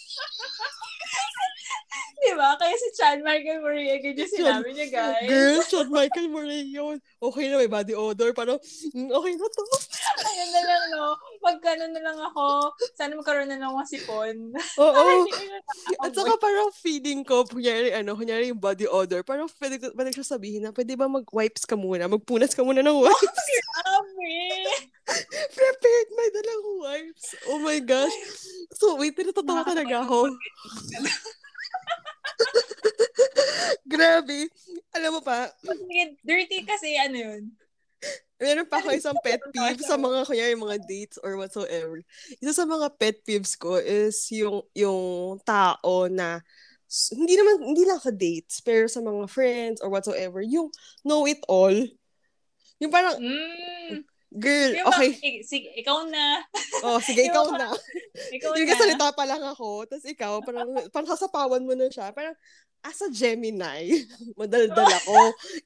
Di 2.23 2.33
ba? 2.39 2.55
Kaya 2.55 2.75
si 2.79 2.89
Chan 2.95 3.19
Michael 3.27 3.59
Murray, 3.67 3.91
agad 3.91 4.15
yung 4.15 4.31
sinabi 4.31 4.71
niya, 4.71 4.87
guys. 4.95 5.27
Girl, 5.27 5.59
Chad 5.67 5.91
Michael 5.91 6.31
Murray 6.31 6.63
yun. 6.71 7.03
Okay 7.19 7.51
na, 7.51 7.59
may 7.59 7.67
body 7.67 7.99
odor. 7.99 8.31
Parang, 8.31 8.63
mm, 8.95 9.11
okay 9.11 9.33
na 9.35 9.47
to. 9.51 9.63
Ayun 10.31 10.51
na 10.55 10.63
lang, 10.63 10.85
no? 10.95 11.07
Magkano 11.43 11.85
na 11.91 11.99
lang 11.99 12.19
ako. 12.31 12.71
Sana 12.95 13.19
magkaroon 13.19 13.51
na 13.51 13.59
lang 13.59 13.75
sipon. 13.83 14.55
Oo. 14.79 15.03
Na 15.99 16.07
At 16.07 16.15
saka 16.15 16.39
parang 16.39 16.71
feeling 16.79 17.27
ko, 17.27 17.43
kunyari, 17.43 17.91
ano, 17.91 18.15
kunyari 18.15 18.55
yung 18.55 18.63
body 18.63 18.87
odor, 18.87 19.27
parang 19.27 19.51
pwede, 19.59 19.83
ko- 19.83 19.95
pwede 19.99 20.15
ko 20.15 20.23
sabihin 20.23 20.63
na, 20.63 20.71
pwede 20.71 20.95
ba 20.95 21.11
mag-wipes 21.11 21.67
ka 21.67 21.75
muna? 21.75 22.07
Magpunas 22.07 22.55
ka 22.55 22.63
muna 22.63 22.87
ng 22.87 22.99
wipes? 23.03 23.47
Grabe. 23.83 24.39
Prepared 25.59 26.09
my 26.15 26.29
dalang 26.31 26.65
wipes. 26.87 27.27
Oh 27.51 27.59
my 27.59 27.83
gosh. 27.83 28.15
So, 28.79 28.95
wait, 28.95 29.19
natatawa 29.19 29.67
talaga 29.67 30.07
ako. 30.07 30.31
Grabe. 33.93 34.49
Alam 34.95 35.19
mo 35.19 35.21
pa, 35.21 35.51
Dirty 36.23 36.65
kasi, 36.65 36.97
ano 36.99 37.17
yun? 37.19 37.43
meron 38.43 38.67
pa 38.67 38.83
ako 38.83 38.91
isang 38.91 39.15
pet 39.23 39.39
peeve 39.55 39.79
sa 39.87 39.95
mga, 39.95 40.27
kunyari, 40.27 40.59
mga 40.59 40.79
dates 40.83 41.17
or 41.23 41.39
whatsoever. 41.39 42.03
Isa 42.43 42.51
sa 42.51 42.67
mga 42.67 42.91
pet 42.99 43.23
peeves 43.23 43.55
ko 43.55 43.79
is 43.79 44.19
yung, 44.35 44.67
yung 44.75 45.39
tao 45.47 46.11
na 46.11 46.43
hindi 47.15 47.39
naman, 47.39 47.63
hindi 47.63 47.87
lang 47.87 48.03
sa 48.03 48.11
dates, 48.11 48.59
pero 48.61 48.91
sa 48.91 48.99
mga 48.99 49.31
friends 49.31 49.79
or 49.79 49.89
whatsoever, 49.89 50.43
yung 50.43 50.69
know 51.07 51.23
it 51.25 51.39
all. 51.47 51.73
Yung 52.83 52.91
parang, 52.91 53.17
Mm. 53.23 54.03
Girl, 54.33 54.73
Yung 54.73 54.89
okay. 54.89 55.11
eh, 55.21 55.45
sige, 55.45 55.69
ikaw 55.77 56.09
na. 56.09 56.41
Oh, 56.81 56.97
sige, 57.05 57.21
Yung 57.21 57.29
ikaw 57.37 57.47
na. 57.53 57.69
Ikaw 58.37 58.51
Yung 58.57 58.65
na. 58.65 58.73
kasalita 58.73 59.07
pa 59.13 59.25
lang 59.29 59.43
ako, 59.45 59.85
tapos 59.85 60.05
ikaw, 60.09 60.41
parang, 60.41 60.69
parang 60.89 61.11
sasapawan 61.13 61.65
mo 61.65 61.77
na 61.77 61.93
siya. 61.93 62.13
Parang, 62.17 62.33
as 62.83 62.99
a 63.05 63.09
Gemini, 63.13 63.93
madaldal 64.41 64.89
ako. 64.89 65.17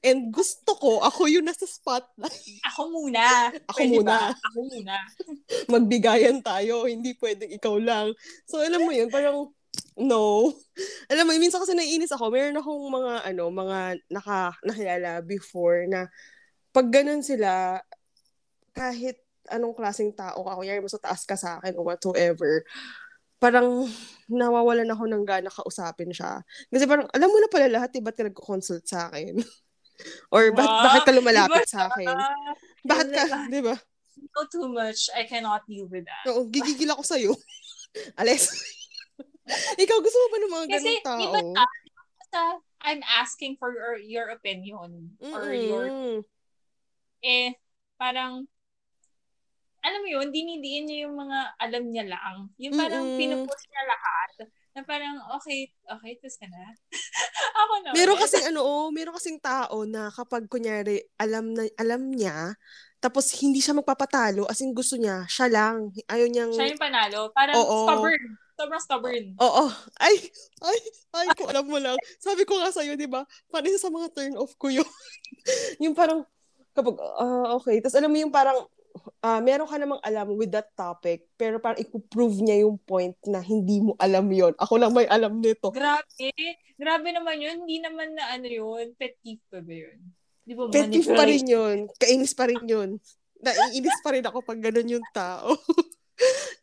And 0.03 0.29
gusto 0.29 0.75
ko, 0.77 0.99
ako 0.99 1.31
yung 1.31 1.47
nasa 1.47 1.63
spotlight. 1.63 2.61
Ako 2.75 2.91
muna. 2.91 3.55
Ako 3.71 3.79
Pwede 3.79 4.03
muna. 4.03 4.11
ba? 4.11 4.19
Ako 4.35 4.59
muna. 4.67 4.95
Magbigayan 5.71 6.43
tayo, 6.43 6.85
hindi 6.85 7.15
pwedeng 7.17 7.51
ikaw 7.55 7.75
lang. 7.79 8.11
So, 8.45 8.59
alam 8.61 8.83
mo 8.83 8.91
yun, 8.91 9.07
parang, 9.07 9.49
no. 9.97 10.51
Alam 11.07 11.23
mo, 11.23 11.31
minsan 11.39 11.63
kasi 11.63 11.71
naiinis 11.73 12.11
ako, 12.11 12.29
meron 12.29 12.59
akong 12.59 12.83
mga, 12.91 13.13
ano, 13.31 13.43
mga 13.49 13.79
naka, 14.11 14.53
nakilala 14.67 15.23
before 15.23 15.87
na 15.87 16.11
pag 16.69 16.93
ganun 16.93 17.25
sila, 17.25 17.81
kahit 18.77 19.17
anong 19.49 19.73
klaseng 19.73 20.13
tao 20.13 20.45
ka, 20.45 20.53
kunyari 20.53 20.77
mas 20.83 20.93
taas 21.01 21.25
ka 21.25 21.33
sa 21.33 21.57
akin 21.57 21.73
or 21.79 21.83
whatsoever, 21.89 22.61
parang 23.41 23.89
nawawalan 24.29 24.89
ako 24.93 25.03
ng 25.09 25.23
gana 25.25 25.49
kausapin 25.49 26.13
siya. 26.13 26.45
Kasi 26.69 26.85
parang, 26.85 27.09
alam 27.09 27.29
mo 27.31 27.37
na 27.41 27.49
pala 27.49 27.65
lahat, 27.65 27.97
eh, 27.97 28.01
ba't 28.05 28.13
ka 28.13 28.29
nagko-consult 28.29 28.85
sa 28.85 29.09
akin? 29.09 29.41
or 30.35 30.53
ba- 30.53 30.69
Wow. 30.69 30.83
bakit 30.85 31.01
ka 31.09 31.11
lumalapit 31.15 31.65
Diba? 31.65 31.73
sa 31.73 31.89
akin? 31.89 32.17
Bakit 32.85 33.07
ka, 33.09 33.23
di 33.49 33.61
ba? 33.65 33.75
know 34.37 34.45
too 34.49 34.67
much. 34.69 35.09
I 35.13 35.25
cannot 35.25 35.65
deal 35.69 35.89
with 35.89 36.05
that. 36.05 36.25
Oo, 36.29 36.45
gigigil 36.49 36.89
ako 36.93 37.03
sa'yo. 37.05 37.31
Ales. 38.21 38.49
Ikaw, 39.81 39.97
gusto 40.03 40.17
mo 40.17 40.27
ba 40.29 40.37
ng 40.37 40.53
mga 40.53 40.65
Kasi, 40.69 40.77
ganong 40.77 41.05
tao? 41.05 41.21
di 41.21 41.25
ba 41.29 41.41
Basta, 42.17 42.41
I'm 42.83 43.01
asking 43.05 43.55
for 43.57 43.71
your, 43.73 43.95
your 43.97 44.27
opinion 44.35 45.15
or 45.33 45.53
your 45.55 45.89
eh, 47.23 47.55
parang, 47.97 48.45
alam 49.83 49.99
mo 50.03 50.07
yun, 50.09 50.27
dinidiin 50.33 50.85
niya 50.89 50.97
yung 51.07 51.15
mga 51.15 51.37
alam 51.61 51.83
niya 51.89 52.05
lang. 52.09 52.49
Yung 52.57 52.73
parang 52.75 53.05
Mm-mm. 53.05 53.19
pinupost 53.19 53.65
niya 53.69 53.83
lahat. 53.85 54.29
Na 54.77 54.81
parang, 54.85 55.15
okay, 55.37 55.73
okay, 55.89 56.11
tapos 56.21 56.37
ka 56.37 56.47
na. 56.49 56.73
Ako 57.65 57.73
na. 57.81 57.89
Meron 57.97 58.17
kasing 58.21 58.45
ano, 58.53 58.61
oh, 58.61 58.87
meron 58.93 59.15
kasing 59.17 59.39
tao 59.41 59.85
na 59.89 60.13
kapag 60.13 60.45
kunyari 60.49 61.01
alam 61.17 61.53
na 61.53 61.65
alam 61.77 62.13
niya, 62.13 62.53
tapos 62.97 63.29
hindi 63.37 63.61
siya 63.61 63.77
magpapatalo, 63.77 64.49
as 64.49 64.61
in 64.61 64.73
gusto 64.73 64.97
niya, 64.97 65.25
siya 65.29 65.47
lang. 65.49 65.93
Ayaw 66.09 66.27
niyang 66.29 66.53
Siya 66.53 66.73
yung 66.73 66.81
panalo. 66.81 67.29
Parang 67.33 67.55
Oo. 67.57 67.85
stubborn. 67.85 68.23
Sobrang 68.57 68.81
stubborn. 68.81 69.25
Oo. 69.37 69.69
Ay, 70.01 70.17
ay, 70.65 70.77
ay, 71.13 71.27
kung 71.37 71.45
alam 71.45 71.69
mo 71.69 71.77
lang. 71.77 71.93
Sabi 72.17 72.41
ko 72.41 72.57
nga 72.57 72.73
sa'yo, 72.73 72.97
di 72.97 73.05
ba? 73.05 73.21
Parang 73.53 73.69
sa 73.77 73.93
mga 73.93 74.09
turn 74.17 74.33
off 74.33 74.57
ko 74.57 74.73
yun. 74.73 74.81
yung 75.83 75.93
parang, 75.93 76.25
kapag, 76.73 76.97
ah, 77.21 77.53
okay. 77.61 77.77
Tapos 77.85 78.01
alam 78.01 78.09
mo 78.09 78.17
yung 78.17 78.33
parang, 78.33 78.65
ah, 79.23 79.41
meron 79.41 79.69
ka 79.69 79.77
namang 79.77 80.01
alam 80.03 80.33
with 80.33 80.51
that 80.53 80.69
topic, 80.77 81.27
pero 81.35 81.57
parang 81.57 81.81
ipoprove 81.81 82.41
niya 82.41 82.65
yung 82.67 82.77
point 82.83 83.15
na 83.27 83.41
hindi 83.41 83.81
mo 83.81 83.97
alam 83.97 84.27
yon 84.29 84.53
Ako 84.57 84.77
lang 84.77 84.93
may 84.93 85.07
alam 85.09 85.39
nito. 85.39 85.73
Grabe. 85.73 86.31
Grabe 86.77 87.09
naman 87.09 87.41
yun. 87.41 87.65
Hindi 87.65 87.81
naman 87.81 88.13
na 88.13 88.37
ano 88.37 88.47
yun. 88.47 88.93
Pet 88.95 89.17
peeve 89.25 89.41
pa 89.49 89.59
ba 89.59 89.73
yun? 89.73 89.97
Di 90.45 90.53
ba 90.53 90.61
Pet 90.69 90.89
peeve 90.93 91.11
pa 91.11 91.25
rin 91.25 91.45
yun. 91.45 91.77
Kainis 91.97 92.33
pa 92.37 92.45
rin 92.45 92.63
yun. 92.63 93.01
Naiinis 93.41 94.01
pa 94.01 94.09
rin 94.13 94.25
ako 94.25 94.41
pag 94.41 94.57
ganun 94.57 94.97
yung 94.97 95.07
tao. 95.13 95.53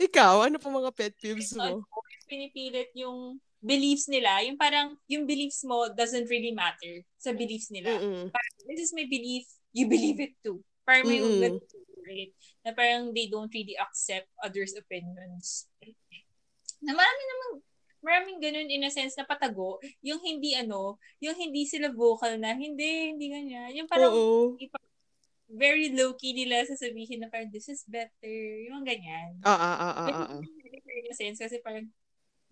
Ikaw, 0.07 0.51
ano 0.51 0.59
pa 0.59 0.69
mga 0.71 0.91
pet 0.91 1.15
peeves 1.15 1.55
mo? 1.55 1.87
Pinipilit 2.27 2.91
yung 2.99 3.39
beliefs 3.63 4.11
nila. 4.11 4.43
Yung 4.43 4.59
parang, 4.59 4.99
yung 5.07 5.25
beliefs 5.25 5.63
mo 5.63 5.87
doesn't 5.95 6.27
really 6.27 6.51
matter 6.51 7.07
sa 7.15 7.31
beliefs 7.31 7.71
nila. 7.71 7.95
Mm-mm. 7.95 8.35
this 8.67 8.91
is 8.91 8.93
my 8.93 9.07
belief, 9.07 9.47
you 9.71 9.87
believe 9.87 10.19
it 10.19 10.35
too. 10.43 10.59
Parang 10.83 11.07
may 11.07 11.23
Mm-mm. 11.23 11.63
Right? 12.05 12.31
Na 12.63 12.77
parang 12.77 13.11
they 13.11 13.27
don't 13.27 13.51
really 13.51 13.75
accept 13.81 14.29
others' 14.45 14.77
opinions. 14.77 15.67
Na 16.85 16.93
marami 16.93 17.23
namang, 17.25 17.55
maraming 18.05 18.39
ganun 18.39 18.69
in 18.69 18.85
a 18.85 18.93
sense 18.93 19.17
na 19.17 19.25
patago, 19.25 19.81
yung 20.05 20.21
hindi 20.21 20.53
ano, 20.53 21.01
yung 21.25 21.35
hindi 21.35 21.65
sila 21.65 21.89
vocal 21.89 22.37
na, 22.37 22.53
hindi, 22.53 23.17
hindi 23.17 23.27
ganyan. 23.33 23.73
Yung 23.73 23.89
parang 23.89 24.13
Oo. 24.13 24.61
very 25.49 25.89
low-key 25.93 26.37
nila 26.37 26.69
sasabihin 26.69 27.25
na 27.25 27.33
parang 27.33 27.49
this 27.49 27.73
is 27.73 27.81
better, 27.89 28.37
yung 28.69 28.85
ganyan. 28.85 29.41
Ah, 29.45 29.57
ah, 29.57 30.05
ah. 30.05 30.41
In 30.45 31.09
a 31.11 31.15
sense, 31.17 31.41
kasi 31.41 31.65
parang, 31.65 31.89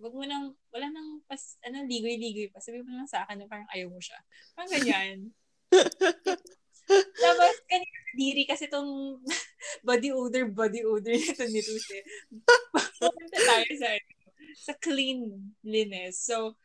wag 0.01 0.15
mo 0.17 0.25
nang, 0.25 0.57
wala 0.73 0.87
nang 0.89 1.21
pas, 1.29 1.61
ano, 1.63 1.85
ligoy-ligoy 1.85 2.49
pa. 2.49 2.59
Sabi 2.59 2.81
mo 2.81 2.91
lang 2.91 3.07
sa 3.07 3.23
akin 3.29 3.45
na 3.45 3.47
parang 3.47 3.69
ayaw 3.71 3.93
mo 3.93 4.01
siya. 4.01 4.19
Parang 4.57 4.73
ganyan. 4.73 5.17
Tapos, 7.19 7.55
kanina, 7.69 7.99
diri 8.17 8.43
kasi 8.45 8.69
tong 8.69 9.21
body 9.89 10.11
odor, 10.13 10.49
body 10.53 10.85
odor 10.85 11.15
nito 11.17 11.45
ni 11.49 11.61
eh. 11.61 12.05
Pupunta 13.01 13.39
tayo 13.39 13.71
sa, 13.79 13.89
ano, 13.93 14.09
sa 14.59 14.73
cleanliness. 14.79 16.25
So, 16.29 16.57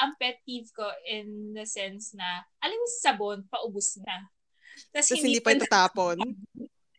ang 0.00 0.16
pet 0.16 0.40
peeve 0.48 0.72
ko 0.72 0.88
in 1.04 1.52
the 1.52 1.68
sense 1.68 2.16
na, 2.16 2.44
alam 2.64 2.76
mo, 2.76 2.86
sa 2.88 3.12
sabon, 3.12 3.44
paubos 3.48 4.00
na. 4.00 4.28
Tapos, 4.92 5.12
Tapos 5.12 5.24
hindi 5.24 5.40
pa 5.44 5.52
itatapon. 5.52 6.16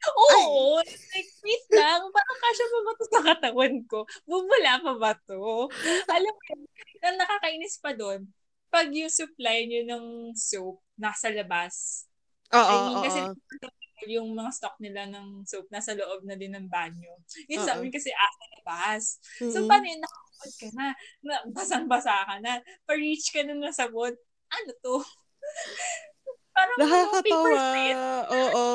Oo! 0.01 0.81
Like, 0.81 1.31
wait 1.45 1.65
lang. 1.77 2.01
Parang 2.09 2.39
kasya 2.41 2.65
pa 2.65 2.79
ba 2.81 2.91
ito 2.91 3.05
sa 3.05 3.21
katawan 3.21 3.75
ko? 3.85 3.99
Bubula 4.25 4.81
pa 4.81 4.93
ba 4.97 5.13
to? 5.29 5.69
Alam 6.09 6.33
mo 6.33 6.41
ang 7.01 7.17
nakakainis 7.17 7.81
pa 7.81 7.93
doon, 7.97 8.29
pag 8.69 8.87
yung 8.93 9.09
supply 9.11 9.65
nyo 9.65 9.81
ng 9.89 10.05
soap 10.37 10.81
nasa 10.95 11.33
labas. 11.33 12.05
Oo, 12.51 12.67
I 12.67 12.77
mean, 12.83 12.97
oo, 12.99 13.03
kasi 13.05 13.19
oo. 13.23 13.33
yung 14.09 14.29
mga 14.33 14.51
stock 14.51 14.75
nila 14.81 15.05
ng 15.07 15.45
soap 15.45 15.69
nasa 15.69 15.93
loob 15.93 16.25
na 16.25 16.35
din 16.35 16.51
ng 16.57 16.67
banyo. 16.67 17.21
Yung 17.47 17.61
Oo. 17.61 17.67
sa 17.67 17.77
amin 17.77 17.93
kasi 17.93 18.09
asa 18.11 18.43
labas. 18.59 19.03
So, 19.39 19.61
Mm-mm. 19.61 19.69
paano 19.69 19.85
yun? 19.85 20.01
Nakakapag 20.01 20.53
ka 20.57 20.67
na. 20.73 20.87
na 21.21 21.35
basang-basa 21.53 22.13
ka 22.25 22.35
na. 22.41 22.59
Pa-reach 22.89 23.29
ka 23.29 23.45
na 23.45 23.53
na 23.55 23.71
sabon. 23.71 24.13
Ano 24.51 24.71
to? 24.81 24.95
Parang 26.55 26.77
Nakakatawa. 26.81 27.63
Oo. 28.27 28.65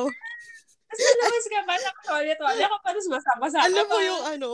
Tapos 0.86 1.02
nalabas 1.02 1.46
ka 1.50 1.60
pa, 1.66 1.74
nakatolya-tolya 1.82 2.66
ka 2.70 2.78
pa, 2.78 2.88
tapos 2.94 3.08
basa-basa 3.10 3.56
ka 3.58 3.66
Alam 3.66 3.86
mo 3.90 3.98
yung 3.98 4.22
ano, 4.22 4.50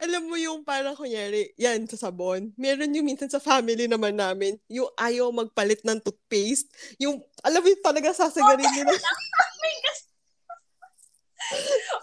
alam 0.00 0.22
mo 0.24 0.36
yung 0.40 0.58
parang 0.64 0.96
kunyari, 0.96 1.52
yan 1.60 1.84
sa 1.86 2.08
sabon. 2.08 2.50
Meron 2.56 2.96
yung 2.96 3.06
minsan 3.06 3.28
sa 3.28 3.38
family 3.38 3.84
naman 3.84 4.16
namin, 4.16 4.56
yung 4.72 4.88
ayaw 4.96 5.28
magpalit 5.30 5.84
ng 5.84 6.00
toothpaste. 6.00 6.72
Yung, 6.98 7.20
alam 7.44 7.60
mo 7.60 7.68
yung 7.68 7.84
talaga 7.84 8.16
sasagarin 8.16 8.72
nila. 8.72 8.92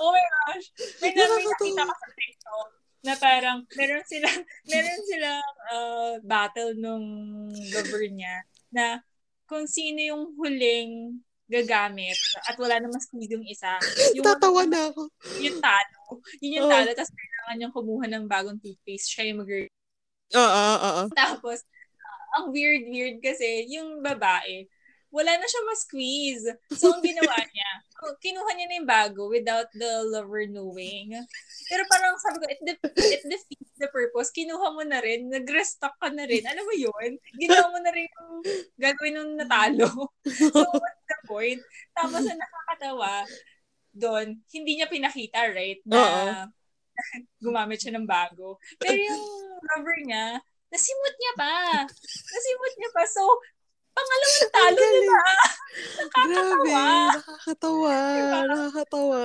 Oh 0.01 0.09
my 0.09 0.25
gosh. 0.25 0.67
May 1.05 1.13
namin 1.13 1.45
nakita 1.45 1.85
ko 1.85 1.93
sa 1.93 2.09
TikTok 2.17 2.67
na 3.05 3.13
parang 3.21 3.57
meron 3.77 4.05
silang 4.09 4.41
meron 4.73 5.01
silang 5.05 5.53
uh, 5.69 6.13
battle 6.25 6.73
nung 6.81 7.05
lover 7.53 8.09
niya 8.09 8.41
na 8.73 9.05
kung 9.45 9.69
sino 9.69 10.01
yung 10.01 10.33
huling 10.33 11.21
gagamit 11.45 12.17
at 12.49 12.57
wala 12.57 12.81
namang 12.81 13.01
squeeze 13.01 13.29
yung 13.29 13.45
isa. 13.45 13.77
Yung, 14.17 14.25
Tatawa 14.27 14.65
na 14.65 14.89
ako. 14.89 15.09
yung 15.41 15.61
talo. 15.61 15.99
Yun 16.41 16.51
yung 16.61 16.69
talo. 16.69 16.89
Tapos 16.97 17.13
kailangan 17.13 17.55
niyang 17.61 17.75
kumuha 17.75 18.05
ng 18.09 18.25
bagong 18.25 18.59
toothpaste. 18.61 19.09
Siya 19.13 19.29
yung 19.29 19.45
mag 19.45 19.51
Oo, 20.33 20.41
oo, 20.41 20.75
oo. 20.89 21.03
Tapos, 21.13 21.61
ang 22.35 22.49
weird-weird 22.49 23.21
kasi, 23.21 23.69
yung 23.69 24.01
babae, 24.01 24.65
wala 25.13 25.31
na 25.37 25.47
siya 25.47 25.61
ma-squeeze. 25.65 26.45
So, 26.75 26.91
ang 26.91 27.03
ginawa 27.05 27.35
niya, 27.53 27.69
kinuha 28.19 28.49
niya 28.53 28.67
na 28.67 28.77
yung 28.81 28.89
bago 28.89 29.21
without 29.31 29.69
the 29.73 30.03
lover 30.11 30.43
knowing. 30.49 31.15
Pero 31.71 31.81
parang 31.87 32.19
sabi 32.19 32.37
ko, 32.41 32.45
it, 32.51 32.61
de- 32.61 32.93
it 33.15 33.23
defeats 33.23 33.75
the 33.79 33.89
purpose. 33.89 34.29
Kinuha 34.35 34.75
mo 34.75 34.83
na 34.83 34.99
rin, 34.99 35.31
nag-restock 35.31 35.95
ka 35.97 36.11
na 36.11 36.27
rin. 36.27 36.43
Alam 36.43 36.67
mo 36.67 36.75
yun? 36.75 37.11
Ginawa 37.39 37.71
mo 37.71 37.79
na 37.79 37.91
rin 37.95 38.05
yung 38.05 38.33
gagawin 38.75 39.13
nung 39.15 39.33
natalo. 39.39 39.89
So, 40.55 40.61
what's 40.61 41.05
the 41.07 41.19
point? 41.27 41.61
Tapos, 41.95 42.21
ang 42.27 42.39
nakakatawa, 42.39 43.23
doon, 43.95 44.43
hindi 44.51 44.71
niya 44.75 44.91
pinakita, 44.91 45.47
right? 45.55 45.79
Na 45.87 46.43
gumamit 47.43 47.79
siya 47.79 47.95
ng 47.95 48.07
bago. 48.07 48.59
Pero 48.75 48.99
yung 48.99 49.23
lover 49.63 49.99
niya, 50.03 50.43
nasimot 50.67 51.15
niya 51.15 51.33
pa. 51.39 51.55
Nasimot 52.03 52.73
niya 52.75 52.89
pa. 52.91 53.03
So, 53.07 53.23
pangalawang 53.95 54.49
talo 54.51 54.75
galing. 54.77 55.07
pa. 55.07 55.23
Grabe. 56.15 56.69
Nakakatawa. 56.69 56.83
Nakakatawa. 57.09 57.95
Diba? 58.11 58.39
Nakakatawa. 58.45 59.23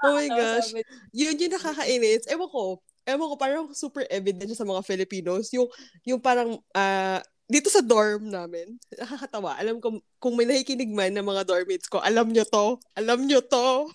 Oh 0.00 0.12
my 0.12 0.28
gosh. 0.28 0.68
Yun 1.10 1.40
yung 1.40 1.54
nakakainis. 1.54 2.24
Ewan 2.28 2.48
ko. 2.48 2.64
Ewan 3.04 3.28
ko, 3.28 3.36
parang 3.36 3.64
super 3.72 4.04
evident 4.08 4.52
sa 4.52 4.64
mga 4.64 4.80
Filipinos. 4.80 5.52
Yung, 5.52 5.68
yung 6.04 6.20
parang, 6.20 6.56
ah, 6.72 7.20
dito 7.44 7.68
sa 7.68 7.84
dorm 7.84 8.32
namin, 8.32 8.80
nakakatawa. 8.90 9.60
Alam 9.60 9.76
ko, 9.76 10.00
kung 10.16 10.32
may 10.32 10.48
nakikinig 10.48 10.88
man 10.88 11.12
ng 11.12 11.24
mga 11.24 11.44
dormmates 11.44 11.88
ko, 11.88 12.00
alam 12.00 12.32
nyo 12.32 12.44
to. 12.48 12.80
Alam 12.96 13.28
nyo 13.28 13.44
to. 13.44 13.88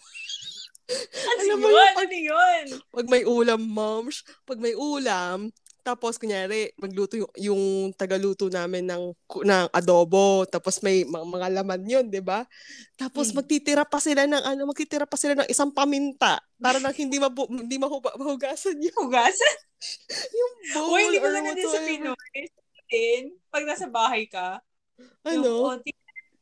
Ano 0.90 1.38
Alam 1.42 1.58
mo 1.58 1.70
yun? 1.70 1.74
yung 1.74 1.90
pag- 1.94 2.06
Ano 2.06 2.18
yun? 2.18 2.64
Pag 2.94 3.08
may 3.10 3.24
ulam, 3.26 3.62
moms, 3.62 4.22
pag 4.46 4.62
may 4.62 4.74
ulam, 4.74 5.50
Tapos, 5.82 6.20
kunyari, 6.20 6.72
magluto 6.78 7.16
yung, 7.18 7.32
yung 7.40 7.62
tagaluto 7.96 8.48
namin 8.52 8.86
ng, 8.86 9.04
ng 9.16 9.68
adobo. 9.74 10.44
Tapos, 10.46 10.80
may 10.84 11.04
mga, 11.08 11.26
mga 11.26 11.48
laman 11.62 11.82
yun, 11.88 12.06
di 12.12 12.22
ba? 12.22 12.44
Tapos, 12.96 13.32
Hmm. 13.32 13.42
magtitira 13.42 13.84
pa 13.88 13.98
sila 13.98 14.28
ng, 14.28 14.44
ano, 14.44 14.62
magtitira 14.70 15.08
pa 15.08 15.16
sila 15.16 15.34
ng 15.40 15.50
isang 15.50 15.72
paminta. 15.72 16.40
Para 16.60 16.78
lang 16.78 16.94
hindi, 16.96 17.18
mabu, 17.18 17.48
hindi 17.50 17.80
mahuba, 17.80 18.14
mahugasan 18.20 18.78
yung, 18.84 18.96
Hugasan? 19.10 19.58
yung 20.40 20.54
bowl 20.76 20.92
Uy, 21.00 21.02
hindi 21.08 21.20
ko 21.24 21.28
or 21.28 21.72
sa. 21.72 21.80
Pinoy. 21.88 22.42
Pag 23.50 23.64
nasa 23.66 23.86
bahay 23.88 24.28
ka, 24.28 24.60
yung 25.26 25.46
Ano? 25.46 25.52
konti, 25.80 25.92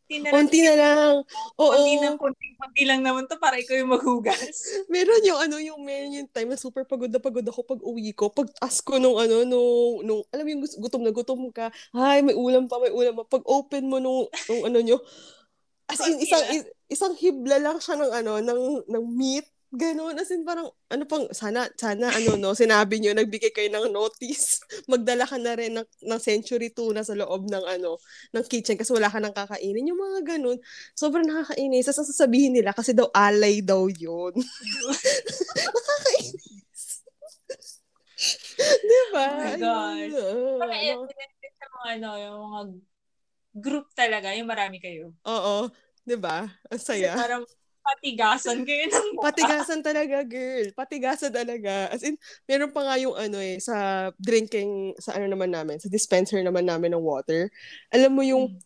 konti 0.08 0.24
na 0.24 0.32
lang, 0.32 0.34
Konti 0.34 0.60
na 0.64 0.74
lang. 0.80 1.14
Oo. 1.60 1.74
konti 2.16 2.48
na, 2.56 2.88
lang 2.88 3.02
naman 3.04 3.28
to 3.28 3.36
para 3.36 3.60
ikaw 3.60 3.76
yung 3.76 3.92
maghugas. 3.92 4.56
Meron 4.94 5.22
yung 5.28 5.40
ano 5.44 5.56
yung 5.60 5.84
meron 5.84 6.16
yung 6.16 6.32
time 6.32 6.56
na 6.56 6.60
super 6.60 6.88
pagod 6.88 7.12
na 7.12 7.20
pagod 7.20 7.44
ako 7.44 7.60
pag 7.68 7.82
uwi 7.84 8.16
ko. 8.16 8.32
Pag 8.32 8.48
ask 8.64 8.88
ko 8.88 8.96
nung 9.04 9.20
ano 9.20 9.44
nung, 9.44 10.08
nung 10.08 10.22
alam 10.32 10.44
mo 10.48 10.50
yung 10.56 10.64
gutom 10.80 11.04
na 11.04 11.12
gutom 11.12 11.52
ka. 11.52 11.68
Ay, 11.92 12.24
may 12.24 12.36
ulam 12.40 12.72
pa, 12.72 12.80
may 12.80 12.92
ulam 12.92 13.20
pa. 13.20 13.28
Pag 13.28 13.44
open 13.44 13.92
mo 13.92 14.00
nung, 14.00 14.32
nung 14.48 14.64
ano 14.64 14.80
nyo, 14.80 14.98
as 15.92 16.00
in, 16.08 16.24
isang, 16.24 16.44
is- 16.56 16.72
isang 16.88 17.14
hibla 17.20 17.60
lang 17.60 17.78
siya 17.84 18.00
ng 18.00 18.12
ano, 18.24 18.32
ng, 18.40 18.62
ng 18.88 19.06
meat. 19.12 19.48
Ganon. 19.68 20.16
As 20.16 20.32
in, 20.32 20.48
parang, 20.48 20.72
ano 20.88 21.04
pang, 21.04 21.28
sana, 21.36 21.68
sana, 21.76 22.08
ano, 22.16 22.40
no, 22.40 22.56
sinabi 22.56 23.04
nyo, 23.04 23.12
nagbigay 23.12 23.52
kayo 23.52 23.68
ng 23.68 23.92
notice. 23.92 24.64
Magdala 24.92 25.28
ka 25.28 25.36
na 25.36 25.60
rin 25.60 25.76
ng, 25.76 25.88
ng 26.08 26.20
century 26.24 26.72
tuna 26.72 27.04
sa 27.04 27.12
loob 27.20 27.52
ng, 27.52 27.66
ano, 27.68 28.00
ng 28.32 28.46
kitchen 28.48 28.80
kasi 28.80 28.96
wala 28.96 29.12
ka 29.12 29.20
nang 29.20 29.36
kakainin. 29.36 29.92
Yung 29.92 30.00
mga 30.00 30.24
ganon. 30.40 30.56
Sobrang 30.96 31.28
nakakainis. 31.28 31.84
Tapos 31.92 32.08
sasabihin 32.16 32.56
nila 32.56 32.72
kasi 32.72 32.96
daw 32.96 33.12
alay 33.12 33.60
daw 33.60 33.92
yun. 33.92 34.32
nakakainis. 35.68 37.04
Di 38.88 39.02
ba? 39.12 39.28
Oh 39.52 40.64
my 40.64 40.72
Ah, 40.72 40.80
evident 40.80 41.32
din 41.44 41.54
sa 41.60 41.66
mga, 41.76 41.88
ano, 42.00 42.10
yung 42.16 42.40
mga 42.40 42.62
group 43.58 43.88
talaga, 43.92 44.32
yung 44.32 44.48
marami 44.48 44.80
kayo. 44.80 45.12
Oo. 45.28 45.68
Di 46.08 46.16
ba? 46.16 46.48
Ang 46.72 46.80
Kasi 46.80 47.04
saya. 47.04 47.14
parang 47.20 47.44
patigasan 47.88 48.60
kayo 48.62 48.84
ng 48.88 49.08
mukha. 49.16 49.24
Patigasan 49.32 49.80
talaga, 49.80 50.18
girl. 50.22 50.68
Patigasan 50.76 51.32
talaga. 51.32 51.88
As 51.88 52.04
in, 52.04 52.20
meron 52.44 52.70
pa 52.70 52.84
nga 52.84 52.96
yung 53.00 53.16
ano 53.16 53.40
eh, 53.40 53.58
sa 53.58 54.10
drinking, 54.20 54.92
sa 54.98 55.16
ano 55.16 55.26
naman 55.26 55.50
namin, 55.50 55.80
sa 55.80 55.88
dispenser 55.88 56.44
naman 56.44 56.68
namin 56.68 56.92
ng 56.92 57.04
water. 57.04 57.48
Alam 57.90 58.12
mo 58.12 58.22
yung, 58.22 58.60